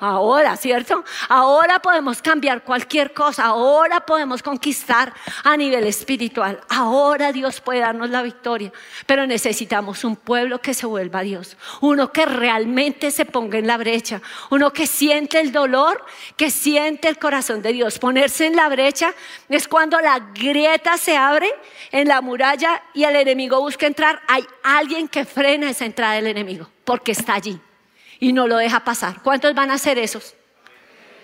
Ahora, 0.00 0.56
¿cierto? 0.56 1.04
Ahora 1.28 1.80
podemos 1.80 2.22
cambiar 2.22 2.62
cualquier 2.62 3.12
cosa, 3.12 3.46
ahora 3.46 4.06
podemos 4.06 4.42
conquistar 4.44 5.12
a 5.42 5.56
nivel 5.56 5.84
espiritual, 5.86 6.60
ahora 6.68 7.32
Dios 7.32 7.60
puede 7.60 7.80
darnos 7.80 8.10
la 8.10 8.22
victoria, 8.22 8.72
pero 9.06 9.26
necesitamos 9.26 10.04
un 10.04 10.14
pueblo 10.14 10.60
que 10.60 10.72
se 10.72 10.86
vuelva 10.86 11.20
a 11.20 11.22
Dios, 11.22 11.56
uno 11.80 12.12
que 12.12 12.26
realmente 12.26 13.10
se 13.10 13.24
ponga 13.24 13.58
en 13.58 13.66
la 13.66 13.76
brecha, 13.76 14.22
uno 14.50 14.72
que 14.72 14.86
siente 14.86 15.40
el 15.40 15.50
dolor, 15.50 16.04
que 16.36 16.50
siente 16.50 17.08
el 17.08 17.18
corazón 17.18 17.60
de 17.60 17.72
Dios. 17.72 17.98
Ponerse 17.98 18.46
en 18.46 18.54
la 18.54 18.68
brecha 18.68 19.12
es 19.48 19.66
cuando 19.66 20.00
la 20.00 20.20
grieta 20.32 20.96
se 20.96 21.16
abre 21.16 21.52
en 21.90 22.06
la 22.06 22.20
muralla 22.20 22.82
y 22.94 23.02
el 23.02 23.16
enemigo 23.16 23.60
busca 23.60 23.86
entrar, 23.86 24.22
hay 24.28 24.46
alguien 24.62 25.08
que 25.08 25.24
frena 25.24 25.70
esa 25.70 25.86
entrada 25.86 26.14
del 26.14 26.28
enemigo, 26.28 26.68
porque 26.84 27.12
está 27.12 27.34
allí 27.34 27.60
y 28.20 28.32
no 28.32 28.46
lo 28.46 28.56
deja 28.56 28.84
pasar. 28.84 29.22
¿Cuántos 29.22 29.54
van 29.54 29.70
a 29.70 29.78
ser 29.78 29.98
esos? 29.98 30.34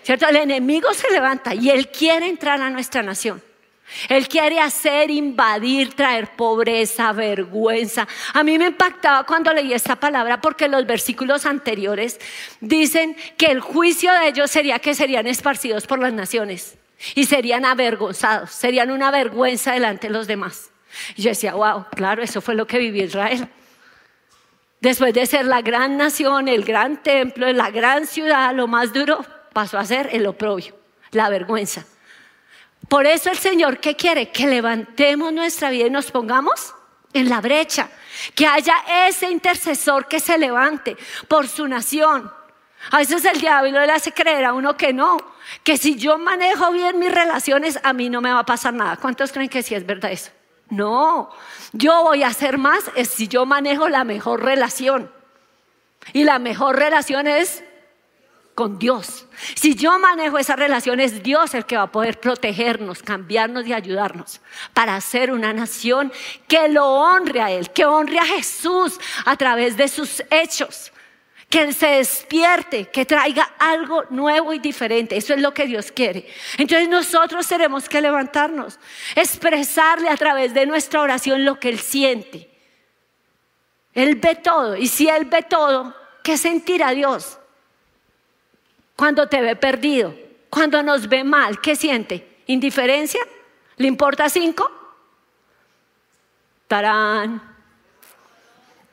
¿Cierto? 0.03 0.27
El 0.27 0.35
enemigo 0.35 0.93
se 0.93 1.09
levanta 1.11 1.55
y 1.55 1.69
él 1.69 1.89
quiere 1.89 2.27
entrar 2.27 2.61
a 2.61 2.69
nuestra 2.69 3.01
nación. 3.01 3.41
Él 4.09 4.27
quiere 4.27 4.59
hacer, 4.59 5.11
invadir, 5.11 5.93
traer 5.93 6.35
pobreza, 6.35 7.11
vergüenza. 7.11 8.07
A 8.33 8.43
mí 8.43 8.57
me 8.57 8.65
impactaba 8.65 9.25
cuando 9.25 9.53
leí 9.53 9.73
esta 9.73 9.95
palabra 9.95 10.41
porque 10.41 10.67
los 10.67 10.85
versículos 10.85 11.45
anteriores 11.45 12.19
dicen 12.59 13.15
que 13.37 13.47
el 13.47 13.59
juicio 13.59 14.11
de 14.13 14.29
ellos 14.29 14.49
sería 14.49 14.79
que 14.79 14.95
serían 14.95 15.27
esparcidos 15.27 15.85
por 15.85 15.99
las 15.99 16.13
naciones 16.13 16.77
y 17.13 17.25
serían 17.25 17.65
avergonzados, 17.65 18.51
serían 18.51 18.89
una 18.89 19.11
vergüenza 19.11 19.73
delante 19.73 20.07
de 20.07 20.13
los 20.13 20.27
demás. 20.27 20.71
Y 21.15 21.23
yo 21.23 21.29
decía, 21.29 21.53
wow, 21.53 21.85
claro, 21.95 22.23
eso 22.23 22.41
fue 22.41 22.55
lo 22.55 22.65
que 22.65 22.79
vivió 22.79 23.03
Israel. 23.03 23.47
Después 24.85 25.15
de 25.15 25.25
ser 25.25 25.47
la 25.47 25.63
gran 25.63 25.97
nación, 25.97 26.47
el 26.47 26.63
gran 26.63 27.01
templo, 27.01 27.51
la 27.51 27.71
gran 27.71 28.05
ciudad, 28.05 28.53
lo 28.53 28.67
más 28.67 28.93
duro 28.93 29.25
pasó 29.51 29.79
a 29.79 29.83
ser 29.83 30.09
el 30.11 30.27
oprobio, 30.27 30.77
la 31.09 31.27
vergüenza. 31.27 31.83
Por 32.87 33.07
eso 33.07 33.31
el 33.31 33.37
Señor, 33.39 33.79
¿qué 33.79 33.95
quiere? 33.95 34.29
Que 34.29 34.45
levantemos 34.45 35.33
nuestra 35.33 35.71
vida 35.71 35.87
y 35.87 35.89
nos 35.89 36.11
pongamos 36.11 36.75
en 37.13 37.29
la 37.29 37.41
brecha. 37.41 37.89
Que 38.35 38.45
haya 38.45 38.75
ese 39.07 39.31
intercesor 39.31 40.07
que 40.07 40.19
se 40.19 40.37
levante 40.37 40.95
por 41.27 41.47
su 41.47 41.67
nación. 41.67 42.31
A 42.91 42.99
veces 42.99 43.25
el 43.25 43.41
diablo 43.41 43.83
le 43.83 43.91
hace 43.91 44.11
creer 44.11 44.45
a 44.45 44.53
uno 44.53 44.77
que 44.77 44.93
no, 44.93 45.17
que 45.63 45.77
si 45.77 45.95
yo 45.95 46.19
manejo 46.19 46.71
bien 46.71 46.99
mis 46.99 47.11
relaciones, 47.11 47.79
a 47.81 47.91
mí 47.91 48.07
no 48.11 48.21
me 48.21 48.31
va 48.31 48.41
a 48.41 48.45
pasar 48.45 48.75
nada. 48.75 48.97
¿Cuántos 48.97 49.31
creen 49.31 49.49
que 49.49 49.63
sí 49.63 49.73
es 49.73 49.83
verdad 49.83 50.11
eso? 50.11 50.29
No, 50.69 51.29
yo 51.73 52.03
voy 52.03 52.23
a 52.23 52.27
hacer 52.27 52.57
más 52.57 52.83
si 53.09 53.27
yo 53.27 53.45
manejo 53.45 53.87
la 53.87 54.03
mejor 54.03 54.43
relación. 54.43 55.11
Y 56.13 56.23
la 56.23 56.39
mejor 56.39 56.77
relación 56.77 57.27
es 57.27 57.63
con 58.55 58.79
Dios. 58.79 59.27
Si 59.55 59.75
yo 59.75 59.99
manejo 59.99 60.37
esa 60.37 60.55
relación, 60.55 60.99
es 60.99 61.21
Dios 61.21 61.53
el 61.53 61.65
que 61.65 61.75
va 61.75 61.83
a 61.83 61.91
poder 61.91 62.19
protegernos, 62.19 63.03
cambiarnos 63.03 63.67
y 63.67 63.73
ayudarnos 63.73 64.39
para 64.73 64.99
ser 65.01 65.31
una 65.31 65.51
nación 65.51 66.11
que 66.47 66.69
lo 66.69 66.87
honre 66.87 67.41
a 67.41 67.51
Él, 67.51 67.69
que 67.71 67.85
honre 67.85 68.17
a 68.17 68.25
Jesús 68.25 68.97
a 69.25 69.35
través 69.35 69.75
de 69.75 69.87
sus 69.87 70.23
hechos 70.31 70.91
que 71.55 71.71
se 71.71 71.87
despierte, 71.87 72.89
que 72.89 73.05
traiga 73.05 73.53
algo 73.57 74.03
nuevo 74.09 74.51
y 74.51 74.59
diferente. 74.59 75.15
Eso 75.15 75.33
es 75.33 75.39
lo 75.39 75.53
que 75.53 75.65
Dios 75.65 75.89
quiere. 75.89 76.27
Entonces 76.57 76.89
nosotros 76.89 77.47
tenemos 77.47 77.87
que 77.87 78.01
levantarnos, 78.01 78.77
expresarle 79.15 80.09
a 80.09 80.17
través 80.17 80.53
de 80.53 80.65
nuestra 80.65 80.99
oración 80.99 81.45
lo 81.45 81.57
que 81.57 81.69
Él 81.69 81.79
siente. 81.79 82.49
Él 83.93 84.15
ve 84.15 84.35
todo 84.35 84.75
y 84.75 84.89
si 84.89 85.07
Él 85.07 85.23
ve 85.23 85.43
todo, 85.43 85.95
¿qué 86.25 86.37
sentirá 86.37 86.89
Dios? 86.89 87.39
Cuando 88.97 89.29
te 89.29 89.41
ve 89.41 89.55
perdido, 89.55 90.13
cuando 90.49 90.83
nos 90.83 91.07
ve 91.07 91.23
mal, 91.23 91.61
¿qué 91.61 91.77
siente? 91.77 92.41
¿Indiferencia? 92.47 93.21
¿Le 93.77 93.87
importa 93.87 94.27
cinco? 94.27 94.69
Tarán 96.67 97.54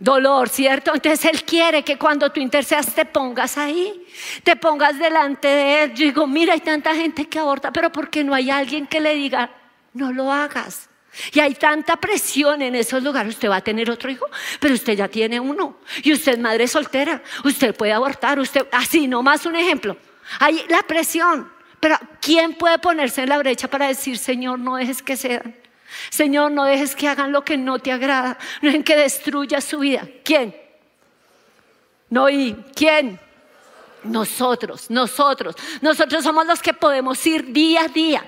dolor, 0.02 0.48
¿cierto? 0.48 0.92
Entonces 0.94 1.24
Él 1.26 1.44
quiere 1.44 1.84
que 1.84 1.96
cuando 1.96 2.30
tú 2.30 2.40
intercedas 2.40 2.92
te 2.92 3.04
pongas 3.04 3.56
ahí, 3.56 4.04
te 4.42 4.56
pongas 4.56 4.98
delante 4.98 5.46
de 5.46 5.84
Él. 5.84 5.94
Yo 5.94 6.04
digo, 6.06 6.26
mira, 6.26 6.54
hay 6.54 6.60
tanta 6.60 6.94
gente 6.94 7.28
que 7.28 7.38
aborta, 7.38 7.72
pero 7.72 7.92
¿por 7.92 8.10
qué 8.10 8.24
no 8.24 8.34
hay 8.34 8.50
alguien 8.50 8.86
que 8.86 9.00
le 9.00 9.14
diga, 9.14 9.50
no 9.94 10.12
lo 10.12 10.32
hagas? 10.32 10.88
Y 11.32 11.40
hay 11.40 11.54
tanta 11.54 11.96
presión 11.96 12.62
en 12.62 12.74
esos 12.74 13.02
lugares. 13.02 13.34
Usted 13.34 13.48
va 13.48 13.56
a 13.56 13.60
tener 13.60 13.90
otro 13.90 14.10
hijo, 14.10 14.26
pero 14.58 14.74
usted 14.74 14.94
ya 14.94 15.08
tiene 15.08 15.38
uno. 15.38 15.76
Y 16.02 16.12
usted 16.12 16.32
es 16.32 16.38
madre 16.38 16.66
soltera. 16.66 17.22
Usted 17.44 17.74
puede 17.74 17.92
abortar. 17.92 18.38
Usted, 18.38 18.66
así, 18.72 19.06
nomás 19.06 19.44
un 19.44 19.54
ejemplo. 19.54 19.96
Hay 20.40 20.64
la 20.68 20.82
presión. 20.82 21.52
Pero 21.78 21.98
¿quién 22.20 22.54
puede 22.54 22.78
ponerse 22.78 23.22
en 23.22 23.28
la 23.28 23.38
brecha 23.38 23.68
para 23.68 23.88
decir, 23.88 24.16
Señor, 24.16 24.58
no 24.58 24.76
dejes 24.76 25.02
que 25.02 25.16
sean? 25.16 25.61
Señor, 26.10 26.52
no 26.52 26.64
dejes 26.64 26.94
que 26.94 27.08
hagan 27.08 27.32
lo 27.32 27.44
que 27.44 27.56
no 27.56 27.78
te 27.78 27.92
agrada, 27.92 28.38
no 28.60 28.68
dejen 28.68 28.84
que 28.84 28.96
destruya 28.96 29.60
su 29.60 29.80
vida. 29.80 30.06
¿Quién? 30.24 30.56
No, 32.10 32.28
¿y 32.28 32.54
quién? 32.74 33.18
Nosotros, 34.04 34.90
nosotros. 34.90 35.56
Nosotros 35.80 36.24
somos 36.24 36.46
los 36.46 36.60
que 36.60 36.74
podemos 36.74 37.24
ir 37.26 37.52
día 37.52 37.84
a 37.84 37.88
día, 37.88 38.24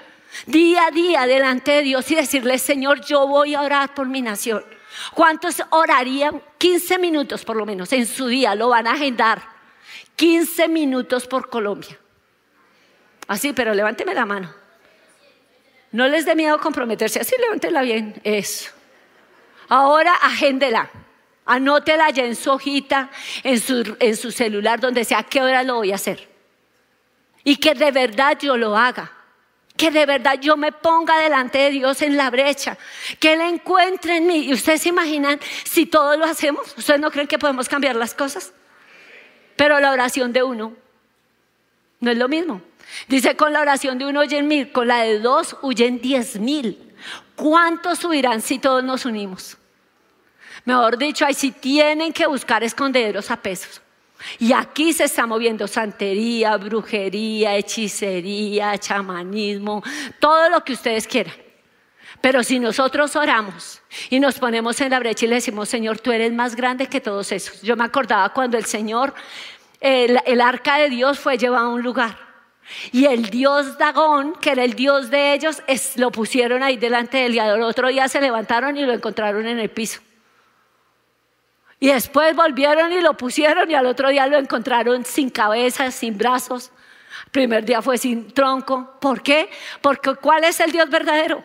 día 0.46 0.87
a 0.87 0.90
día 0.90 1.27
delante 1.27 1.72
de 1.72 1.83
Dios 1.83 2.11
y 2.11 2.14
decirle, 2.14 2.59
Señor, 2.59 3.05
yo 3.05 3.27
voy 3.27 3.55
a 3.55 3.62
orar 3.62 3.94
por 3.94 4.07
mi 4.07 4.22
nación. 4.22 4.64
¿Cuántos 5.12 5.62
orarían 5.70 6.40
15 6.59 6.98
minutos 6.98 7.44
por 7.44 7.57
lo 7.57 7.66
menos 7.66 7.92
en 7.92 8.07
su 8.07 8.27
día? 8.27 8.55
Lo 8.55 8.68
van 8.68 8.87
a 8.87 8.92
agendar. 8.92 9.42
15 10.16 10.68
minutos 10.68 11.27
por 11.27 11.50
Colombia. 11.50 11.98
Así, 13.27 13.53
pero 13.53 13.74
levánteme 13.74 14.14
la 14.14 14.27
mano. 14.27 14.63
No 15.95 16.09
les 16.09 16.25
dé 16.27 16.35
miedo 16.35 16.59
comprometerse. 16.59 17.21
Así, 17.21 17.37
levántela 17.39 17.83
bien. 17.83 18.21
Eso. 18.25 18.73
Ahora 19.69 20.13
agéndela. 20.15 20.91
Anótela 21.47 22.11
ya 22.11 22.25
en 22.25 22.35
su 22.35 22.51
hojita, 22.51 23.11
en 23.45 23.61
su, 23.61 23.97
en 24.01 24.17
su 24.17 24.33
celular, 24.33 24.81
donde 24.81 25.05
sea, 25.05 25.23
qué 25.23 25.41
hora 25.41 25.63
lo 25.63 25.77
voy 25.77 25.93
a 25.93 25.95
hacer. 25.95 26.29
Y 27.45 27.59
que 27.59 27.75
de 27.75 27.93
verdad 27.93 28.37
yo 28.41 28.57
lo 28.57 28.77
haga. 28.77 29.13
Que 29.77 29.93
de 29.93 30.05
verdad 30.05 30.37
yo 30.41 30.57
me 30.57 30.73
ponga 30.73 31.17
delante 31.19 31.59
de 31.59 31.71
Dios 31.71 32.03
en 32.03 32.17
la 32.17 32.29
brecha. 32.29 32.77
Que 33.21 33.35
Él 33.35 33.43
encuentre 33.43 34.17
en 34.17 34.27
mí. 34.27 34.47
¿Y 34.47 34.53
ustedes 34.53 34.83
se 34.83 34.89
imaginan 34.89 35.39
si 35.63 35.87
todos 35.87 36.19
lo 36.19 36.25
hacemos? 36.25 36.77
¿Ustedes 36.77 36.99
no 36.99 37.13
creen 37.13 37.29
que 37.29 37.39
podemos 37.39 37.69
cambiar 37.69 37.95
las 37.95 38.15
cosas? 38.15 38.53
Pero 39.55 39.79
la 39.79 39.93
oración 39.93 40.33
de 40.33 40.43
uno 40.43 40.75
no 42.01 42.11
es 42.11 42.19
lo 42.19 42.29
mismo. 42.29 42.63
Dice, 43.09 43.37
con 43.37 43.53
la 43.53 43.61
oración 43.61 43.99
de 43.99 44.07
uno 44.07 44.21
oyen 44.21 44.47
mil, 44.49 44.73
con 44.73 44.89
la 44.89 45.03
de 45.03 45.19
dos 45.19 45.57
huyen 45.63 46.01
diez 46.01 46.39
mil. 46.39 46.95
¿Cuántos 47.37 47.99
subirán 47.99 48.41
si 48.41 48.59
todos 48.59 48.83
nos 48.83 49.05
unimos? 49.05 49.57
Mejor 50.65 50.97
dicho, 50.97 51.27
ahí 51.27 51.35
sí 51.35 51.51
tienen 51.51 52.13
que 52.13 52.27
buscar 52.27 52.65
escondederos 52.65 53.31
a 53.31 53.37
pesos. 53.37 53.83
Y 54.39 54.53
aquí 54.53 54.93
se 54.93 55.05
está 55.05 55.27
moviendo 55.27 55.67
santería, 55.67 56.57
brujería, 56.57 57.57
hechicería, 57.57 58.79
chamanismo, 58.79 59.83
todo 60.19 60.49
lo 60.49 60.65
que 60.65 60.73
ustedes 60.73 61.07
quieran. 61.07 61.35
Pero 62.21 62.43
si 62.43 62.59
nosotros 62.59 63.15
oramos 63.17 63.83
y 64.09 64.19
nos 64.19 64.39
ponemos 64.39 64.81
en 64.81 64.93
la 64.93 64.99
brecha 64.99 65.27
y 65.27 65.29
le 65.29 65.35
decimos, 65.35 65.69
Señor, 65.69 65.99
tú 65.99 66.11
eres 66.11 66.33
más 66.33 66.57
grande 66.57 66.87
que 66.87 67.03
todos 67.03 67.31
esos. 67.33 67.61
Yo 67.61 67.77
me 67.77 67.85
acordaba 67.85 68.33
cuando 68.33 68.57
el 68.57 68.65
Señor, 68.65 69.13
el 69.81 70.41
arca 70.41 70.79
de 70.79 70.89
Dios 70.89 71.19
fue 71.19 71.37
llevado 71.37 71.67
a 71.67 71.75
un 71.75 71.83
lugar. 71.83 72.24
Y 72.92 73.07
el 73.07 73.31
dios 73.31 73.79
Dagón, 73.79 74.35
que 74.35 74.50
era 74.50 74.64
el 74.64 74.74
dios 74.74 75.11
de 75.11 75.35
ellos, 75.35 75.62
lo 75.96 76.11
pusieron 76.11 76.62
ahí 76.62 76.77
delante 76.77 77.18
del 77.18 77.33
día. 77.33 77.53
El 77.53 77.62
otro 77.62 77.88
día 77.88 78.09
se 78.09 78.20
levantaron 78.20 78.77
y 78.77 78.85
lo 78.85 78.92
encontraron 78.92 79.46
en 79.46 79.59
el 79.59 79.70
piso. 79.70 80.00
Y 81.81 81.88
después 81.88 82.35
volvieron 82.35 82.92
y 82.92 83.00
lo 83.00 83.14
pusieron 83.14 83.70
y 83.70 83.74
al 83.74 83.87
otro 83.87 84.09
día 84.09 84.27
lo 84.27 84.38
encontraron 84.38 85.05
sin 85.05 85.29
cabeza, 85.29 85.90
sin 85.90 86.16
brazos. 86.16 86.70
Primer 87.31 87.64
día 87.64 87.83
fue 87.83 87.98
sin 87.98 88.33
tronco. 88.33 88.96
¿Por 89.00 89.22
qué? 89.22 89.50
Porque 89.81 90.14
¿cuál 90.14 90.44
es 90.44 90.61
el 90.61 90.72
Dios 90.72 90.88
verdadero? 90.88 91.44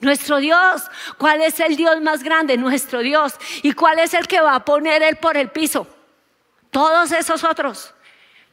Nuestro 0.00 0.38
Dios. 0.38 0.82
¿Cuál 1.18 1.42
es 1.42 1.60
el 1.60 1.76
Dios 1.76 2.00
más 2.00 2.22
grande? 2.22 2.56
Nuestro 2.56 3.00
Dios. 3.00 3.34
¿Y 3.62 3.72
cuál 3.72 3.98
es 3.98 4.14
el 4.14 4.26
que 4.26 4.40
va 4.40 4.54
a 4.54 4.64
poner 4.64 5.02
él 5.02 5.16
por 5.16 5.36
el 5.36 5.50
piso? 5.50 5.86
Todos 6.70 7.12
esos 7.12 7.44
otros 7.44 7.94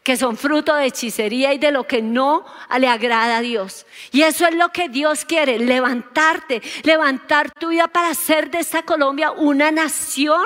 que 0.04 0.18
son 0.18 0.36
fruto 0.36 0.76
de 0.76 0.88
hechicería 0.88 1.54
y 1.54 1.60
de 1.60 1.72
lo 1.72 1.86
que 1.86 2.02
no 2.02 2.46
le 2.78 2.88
agrada 2.88 3.38
a 3.38 3.42
Dios. 3.42 3.86
Y 4.12 4.24
eso 4.24 4.48
es 4.48 4.56
lo 4.56 4.70
que 4.70 4.90
Dios 4.90 5.26
quiere, 5.26 5.60
levantarte, 5.60 6.62
levantar 6.84 7.52
tu 7.52 7.70
vida 7.70 7.88
para 7.88 8.10
hacer 8.10 8.50
de 8.50 8.60
esta 8.60 8.84
Colombia 8.84 9.32
una 9.32 9.72
nación 9.72 10.44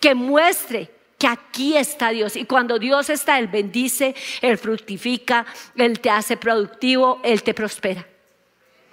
que 0.00 0.14
muestre 0.14 0.90
que 1.18 1.26
aquí 1.26 1.76
está 1.76 2.10
Dios. 2.10 2.34
Y 2.36 2.46
cuando 2.46 2.78
Dios 2.78 3.10
está, 3.10 3.38
Él 3.38 3.48
bendice, 3.48 4.14
Él 4.40 4.56
fructifica, 4.56 5.44
Él 5.76 6.00
te 6.00 6.10
hace 6.10 6.36
productivo, 6.36 7.20
Él 7.22 7.42
te 7.42 7.52
prospera. 7.52 8.06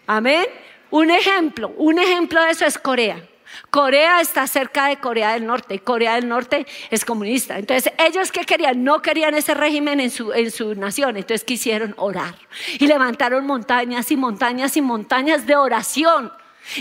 Amén. 0.08 0.46
Un 0.90 1.10
ejemplo, 1.10 1.74
un 1.78 2.00
ejemplo 2.00 2.44
de 2.44 2.52
eso 2.52 2.66
es 2.66 2.78
Corea. 2.78 3.26
Corea 3.70 4.22
está 4.22 4.48
cerca 4.48 4.88
de 4.88 4.98
Corea 4.98 5.34
del 5.34 5.46
Norte. 5.46 5.80
Corea 5.80 6.16
del 6.16 6.28
Norte 6.28 6.66
es 6.90 7.06
comunista. 7.06 7.58
Entonces, 7.58 7.92
ellos 7.98 8.32
que 8.32 8.46
querían, 8.46 8.84
no 8.84 9.02
querían 9.02 9.34
ese 9.34 9.54
régimen 9.54 10.00
en 10.00 10.12
su, 10.12 10.34
en 10.34 10.52
su 10.52 10.76
nación. 10.76 11.18
Entonces 11.18 11.44
quisieron 11.44 11.94
orar. 11.98 12.36
Y 12.80 12.88
levantaron 12.88 13.46
montañas 13.46 14.12
y 14.12 14.18
montañas 14.18 14.78
y 14.78 14.82
montañas 14.82 15.46
de 15.46 15.56
oración. 15.56 16.32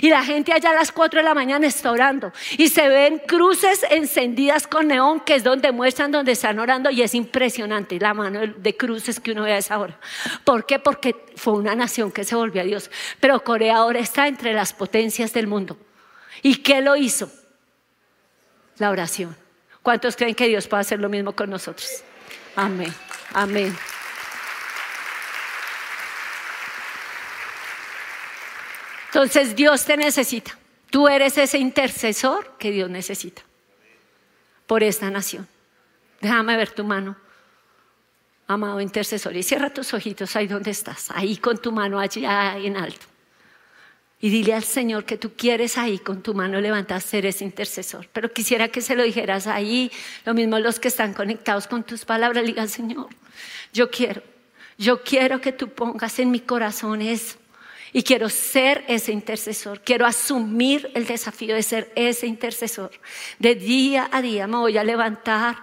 Y 0.02 0.08
la 0.10 0.22
gente 0.22 0.52
allá 0.52 0.70
a 0.70 0.74
las 0.74 0.92
4 0.92 1.20
de 1.20 1.24
la 1.24 1.34
mañana 1.34 1.66
está 1.66 1.90
orando. 1.90 2.32
Y 2.58 2.68
se 2.68 2.88
ven 2.88 3.20
cruces 3.26 3.84
encendidas 3.90 4.66
con 4.66 4.88
neón, 4.88 5.20
que 5.20 5.34
es 5.34 5.44
donde 5.44 5.72
muestran 5.72 6.12
donde 6.12 6.32
están 6.32 6.58
orando. 6.58 6.90
Y 6.90 7.02
es 7.02 7.14
impresionante 7.14 7.98
la 7.98 8.14
mano 8.14 8.40
de 8.40 8.76
cruces 8.76 9.20
que 9.20 9.32
uno 9.32 9.42
ve 9.42 9.54
a 9.54 9.58
esa 9.58 9.78
hora. 9.78 9.98
¿Por 10.44 10.66
qué? 10.66 10.78
Porque 10.78 11.26
fue 11.36 11.54
una 11.54 11.74
nación 11.74 12.12
que 12.12 12.24
se 12.24 12.34
volvió 12.34 12.62
a 12.62 12.64
Dios. 12.64 12.90
Pero 13.20 13.42
Corea 13.42 13.76
ahora 13.76 14.00
está 14.00 14.28
entre 14.28 14.52
las 14.52 14.72
potencias 14.72 15.32
del 15.32 15.46
mundo. 15.46 15.76
¿Y 16.42 16.56
qué 16.56 16.80
lo 16.80 16.96
hizo? 16.96 17.30
La 18.78 18.90
oración. 18.90 19.36
¿Cuántos 19.82 20.16
creen 20.16 20.34
que 20.34 20.48
Dios 20.48 20.66
puede 20.66 20.82
hacer 20.82 21.00
lo 21.00 21.08
mismo 21.08 21.32
con 21.32 21.50
nosotros? 21.50 22.02
Amén. 22.56 22.92
Amén. 23.32 23.76
Entonces 29.06 29.56
Dios 29.56 29.84
te 29.84 29.96
necesita. 29.96 30.56
Tú 30.90 31.08
eres 31.08 31.36
ese 31.38 31.58
intercesor 31.58 32.56
que 32.58 32.70
Dios 32.70 32.90
necesita 32.90 33.42
por 34.66 34.82
esta 34.82 35.10
nación. 35.10 35.48
Déjame 36.20 36.56
ver 36.56 36.70
tu 36.70 36.84
mano, 36.84 37.16
amado 38.46 38.80
intercesor, 38.80 39.34
y 39.36 39.42
cierra 39.42 39.70
tus 39.70 39.94
ojitos 39.94 40.36
ahí 40.36 40.46
donde 40.46 40.70
estás, 40.70 41.10
ahí 41.10 41.36
con 41.38 41.58
tu 41.58 41.72
mano 41.72 41.98
allá 41.98 42.56
en 42.56 42.76
alto. 42.76 43.09
Y 44.22 44.28
dile 44.28 44.52
al 44.52 44.64
Señor 44.64 45.04
que 45.06 45.16
tú 45.16 45.32
quieres 45.34 45.78
ahí 45.78 45.98
con 45.98 46.22
tu 46.22 46.34
mano 46.34 46.60
levantada 46.60 47.00
ser 47.00 47.24
ese 47.24 47.44
intercesor. 47.44 48.08
Pero 48.12 48.32
quisiera 48.32 48.68
que 48.68 48.82
se 48.82 48.94
lo 48.94 49.02
dijeras 49.02 49.46
ahí, 49.46 49.90
lo 50.26 50.34
mismo 50.34 50.58
los 50.58 50.78
que 50.78 50.88
están 50.88 51.14
conectados 51.14 51.66
con 51.66 51.84
tus 51.84 52.04
palabras, 52.04 52.44
digan, 52.44 52.68
Señor, 52.68 53.08
yo 53.72 53.90
quiero, 53.90 54.22
yo 54.76 55.02
quiero 55.02 55.40
que 55.40 55.52
tú 55.52 55.70
pongas 55.70 56.18
en 56.18 56.30
mi 56.30 56.40
corazón 56.40 57.00
eso. 57.00 57.38
Y 57.92 58.02
quiero 58.02 58.28
ser 58.28 58.84
ese 58.86 59.10
intercesor, 59.10 59.80
quiero 59.80 60.06
asumir 60.06 60.90
el 60.94 61.06
desafío 61.06 61.54
de 61.54 61.62
ser 61.62 61.90
ese 61.96 62.26
intercesor. 62.26 62.92
De 63.38 63.56
día 63.56 64.08
a 64.12 64.22
día 64.22 64.46
me 64.46 64.58
voy 64.58 64.78
a 64.78 64.84
levantar, 64.84 65.56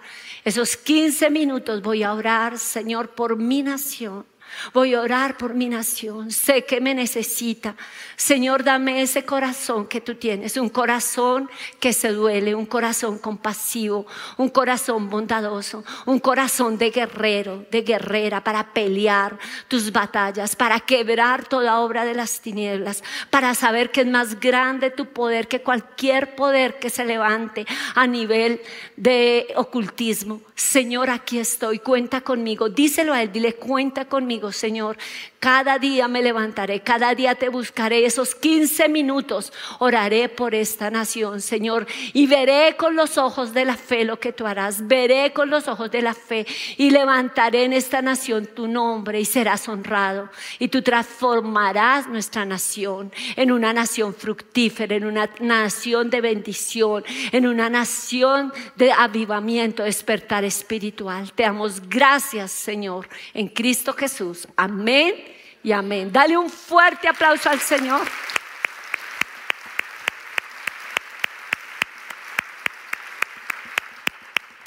esos 0.43 0.75
15 0.75 1.29
minutos 1.29 1.81
voy 1.81 2.03
a 2.03 2.13
orar, 2.13 2.57
Señor, 2.57 3.09
por 3.11 3.37
mi 3.37 3.63
nación 3.63 4.25
Voy 4.73 4.93
a 4.93 5.01
orar 5.01 5.37
por 5.37 5.53
mi 5.53 5.69
nación. 5.69 6.31
Sé 6.31 6.65
que 6.65 6.81
me 6.81 6.93
necesita. 6.93 7.75
Señor, 8.15 8.63
dame 8.63 9.01
ese 9.01 9.25
corazón 9.25 9.87
que 9.87 10.01
tú 10.01 10.15
tienes. 10.15 10.57
Un 10.57 10.69
corazón 10.69 11.49
que 11.79 11.93
se 11.93 12.11
duele, 12.11 12.55
un 12.55 12.65
corazón 12.65 13.19
compasivo, 13.19 14.05
un 14.37 14.49
corazón 14.49 15.09
bondadoso, 15.09 15.83
un 16.05 16.19
corazón 16.19 16.77
de 16.77 16.91
guerrero, 16.91 17.65
de 17.71 17.81
guerrera 17.81 18.43
para 18.43 18.73
pelear 18.73 19.37
tus 19.67 19.91
batallas, 19.91 20.55
para 20.55 20.79
quebrar 20.79 21.47
toda 21.47 21.79
obra 21.79 22.05
de 22.05 22.15
las 22.15 22.41
tinieblas, 22.41 23.03
para 23.29 23.53
saber 23.55 23.91
que 23.91 24.01
es 24.01 24.07
más 24.07 24.39
grande 24.39 24.91
tu 24.91 25.07
poder 25.07 25.47
que 25.47 25.61
cualquier 25.61 26.35
poder 26.35 26.79
que 26.79 26.89
se 26.89 27.05
levante 27.05 27.65
a 27.95 28.07
nivel 28.07 28.61
de 28.95 29.47
ocultismo. 29.55 30.41
Señor, 30.55 31.09
aquí 31.09 31.39
estoy. 31.39 31.79
Cuenta 31.79 32.21
conmigo. 32.21 32.69
Díselo 32.69 33.13
a 33.13 33.21
él. 33.21 33.31
Dile, 33.31 33.53
cuenta 33.53 34.05
conmigo 34.05 34.46
Señor. 34.51 34.97
Cada 35.39 35.77
día 35.77 36.07
me 36.07 36.23
levantaré, 36.23 36.81
cada 36.81 37.13
día 37.13 37.35
te 37.35 37.49
buscaré. 37.49 38.05
Esos 38.05 38.33
15 38.33 38.89
minutos 38.89 39.53
oraré 39.77 40.29
por 40.29 40.55
esta 40.55 40.89
nación, 40.89 41.41
Señor. 41.41 41.85
Y 42.13 42.25
veré 42.25 42.75
con 42.75 42.95
los 42.95 43.19
ojos 43.19 43.53
de 43.53 43.63
la 43.63 43.75
fe 43.75 44.03
lo 44.03 44.19
que 44.19 44.33
tú 44.33 44.47
harás. 44.47 44.87
Veré 44.87 45.33
con 45.33 45.51
los 45.51 45.67
ojos 45.67 45.91
de 45.91 46.01
la 46.01 46.15
fe 46.15 46.47
y 46.77 46.89
levantaré 46.89 47.65
en 47.65 47.73
esta 47.73 48.01
nación 48.01 48.47
tu 48.47 48.67
nombre 48.67 49.19
y 49.19 49.25
serás 49.25 49.69
honrado. 49.69 50.29
Y 50.57 50.69
tú 50.69 50.81
transformarás 50.81 52.07
nuestra 52.07 52.43
nación 52.43 53.11
en 53.35 53.51
una 53.51 53.73
nación 53.73 54.15
fructífera, 54.15 54.95
en 54.95 55.05
una 55.05 55.29
nación 55.39 56.09
de 56.09 56.19
bendición, 56.19 57.03
en 57.31 57.45
una 57.45 57.69
nación 57.69 58.51
de 58.75 58.91
avivamiento, 58.91 59.83
despertar 59.83 60.43
espiritual. 60.45 61.31
Te 61.33 61.43
damos 61.43 61.87
gracias, 61.87 62.51
Señor, 62.51 63.07
en 63.35 63.49
Cristo 63.49 63.93
Jesús. 63.93 64.47
Amén 64.55 65.36
y 65.63 65.71
amén. 65.71 66.11
Dale 66.11 66.37
un 66.37 66.49
fuerte 66.49 67.07
aplauso 67.07 67.49
al 67.49 67.59
Señor. 67.59 68.07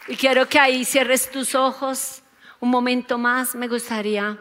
Y 0.09 0.17
quiero 0.17 0.49
que 0.49 0.59
ahí 0.59 0.85
cierres 0.85 1.31
tus 1.31 1.55
ojos 1.55 2.23
un 2.59 2.71
momento 2.71 3.17
más. 3.17 3.55
Me 3.55 3.69
gustaría 3.69 4.39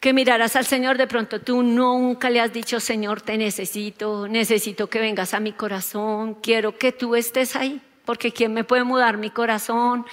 que 0.00 0.12
mirarás 0.12 0.54
al 0.54 0.64
Señor, 0.64 0.96
de 0.96 1.08
pronto 1.08 1.40
tú 1.40 1.62
nunca 1.62 2.30
le 2.30 2.40
has 2.40 2.52
dicho, 2.52 2.78
Señor, 2.78 3.20
te 3.20 3.36
necesito, 3.36 4.28
necesito 4.28 4.88
que 4.88 5.00
vengas 5.00 5.34
a 5.34 5.40
mi 5.40 5.52
corazón, 5.52 6.34
quiero 6.34 6.78
que 6.78 6.92
tú 6.92 7.16
estés 7.16 7.56
ahí, 7.56 7.80
porque 8.04 8.32
¿quién 8.32 8.54
me 8.54 8.62
puede 8.62 8.84
mudar 8.84 9.16
mi 9.16 9.30
corazón? 9.30 10.06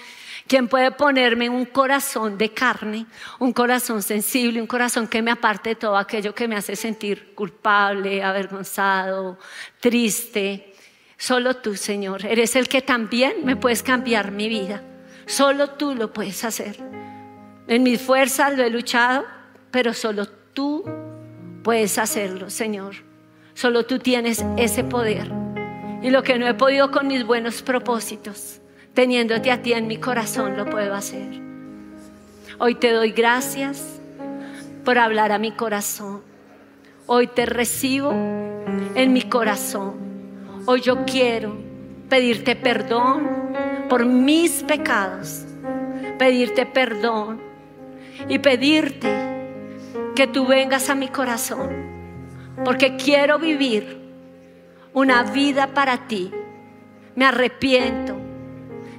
¿Quién 0.47 0.67
puede 0.67 0.91
ponerme 0.91 1.49
un 1.49 1.65
corazón 1.65 2.37
de 2.37 2.53
carne, 2.53 3.07
un 3.39 3.51
corazón 3.51 4.03
sensible, 4.03 4.61
un 4.61 4.67
corazón 4.67 5.07
que 5.07 5.23
me 5.23 5.31
aparte 5.31 5.69
de 5.69 5.75
todo 5.75 5.97
aquello 5.97 6.35
que 6.35 6.47
me 6.47 6.55
hace 6.55 6.75
sentir 6.75 7.33
culpable, 7.33 8.23
avergonzado, 8.23 9.39
triste? 9.79 10.73
Solo 11.17 11.55
tú, 11.55 11.75
Señor, 11.75 12.25
eres 12.25 12.55
el 12.55 12.67
que 12.67 12.83
también 12.83 13.37
me 13.43 13.55
puedes 13.55 13.81
cambiar 13.81 14.31
mi 14.31 14.47
vida. 14.47 14.83
Solo 15.25 15.71
tú 15.71 15.95
lo 15.95 16.13
puedes 16.13 16.43
hacer. 16.43 16.77
En 17.67 17.81
mis 17.81 17.99
fuerzas 17.99 18.55
lo 18.55 18.63
he 18.63 18.69
luchado, 18.69 19.25
pero 19.71 19.95
solo 19.95 20.27
tú 20.27 20.83
puedes 21.63 21.97
hacerlo, 21.97 22.51
Señor. 22.51 22.95
Solo 23.55 23.85
tú 23.87 23.97
tienes 23.97 24.45
ese 24.57 24.83
poder. 24.83 25.31
Y 26.03 26.11
lo 26.11 26.21
que 26.21 26.37
no 26.37 26.47
he 26.47 26.53
podido 26.53 26.91
con 26.91 27.07
mis 27.07 27.25
buenos 27.25 27.63
propósitos, 27.63 28.61
teniéndote 28.95 29.51
a 29.51 29.61
ti 29.61 29.73
en 29.73 29.87
mi 29.87 29.97
corazón, 29.97 30.57
lo 30.57 30.65
puedo 30.65 30.95
hacer. 30.95 31.41
Hoy 32.57 32.75
te 32.75 32.91
doy 32.91 33.11
gracias 33.11 33.99
por 34.85 34.97
hablar 34.97 35.33
a 35.33 35.37
mi 35.37 35.51
corazón. 35.51 36.21
Hoy 37.05 37.27
te 37.27 37.45
recibo 37.45 38.11
en 38.95 39.13
mi 39.13 39.23
corazón. 39.23 39.93
Hoy 40.65 40.81
yo 40.81 41.05
quiero 41.05 41.55
pedirte 42.09 42.55
perdón 42.55 43.29
por 43.89 44.05
mis 44.05 44.63
pecados, 44.63 45.45
pedirte 46.17 46.65
perdón 46.65 47.41
y 48.29 48.39
pedirte 48.39 49.09
que 50.15 50.25
tú 50.25 50.47
vengas 50.47 50.89
a 50.89 50.95
mi 50.95 51.09
corazón, 51.09 51.69
porque 52.63 52.95
quiero 52.95 53.37
vivir 53.37 53.99
una 54.93 55.23
vida 55.23 55.67
para 55.73 56.07
ti. 56.07 56.31
Me 57.15 57.25
arrepiento. 57.25 58.14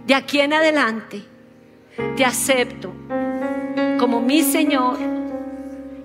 De 0.07 0.15
aquí 0.15 0.39
en 0.39 0.53
adelante 0.53 1.25
te 2.17 2.25
acepto 2.25 2.93
como 3.99 4.21
mi 4.21 4.43
Señor 4.43 4.99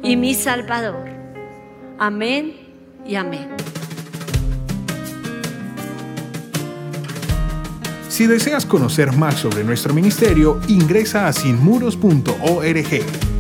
y 0.02 0.18
mi 0.18 0.34
Salvador. 0.34 1.08
Amén 2.00 2.56
y 3.06 3.14
amén. 3.14 3.50
Si 8.10 8.26
deseas 8.26 8.66
conocer 8.66 9.12
más 9.12 9.36
sobre 9.36 9.64
nuestro 9.64 9.94
ministerio, 9.94 10.60
ingresa 10.68 11.28
a 11.28 11.34
sinmuros.org 11.34 13.31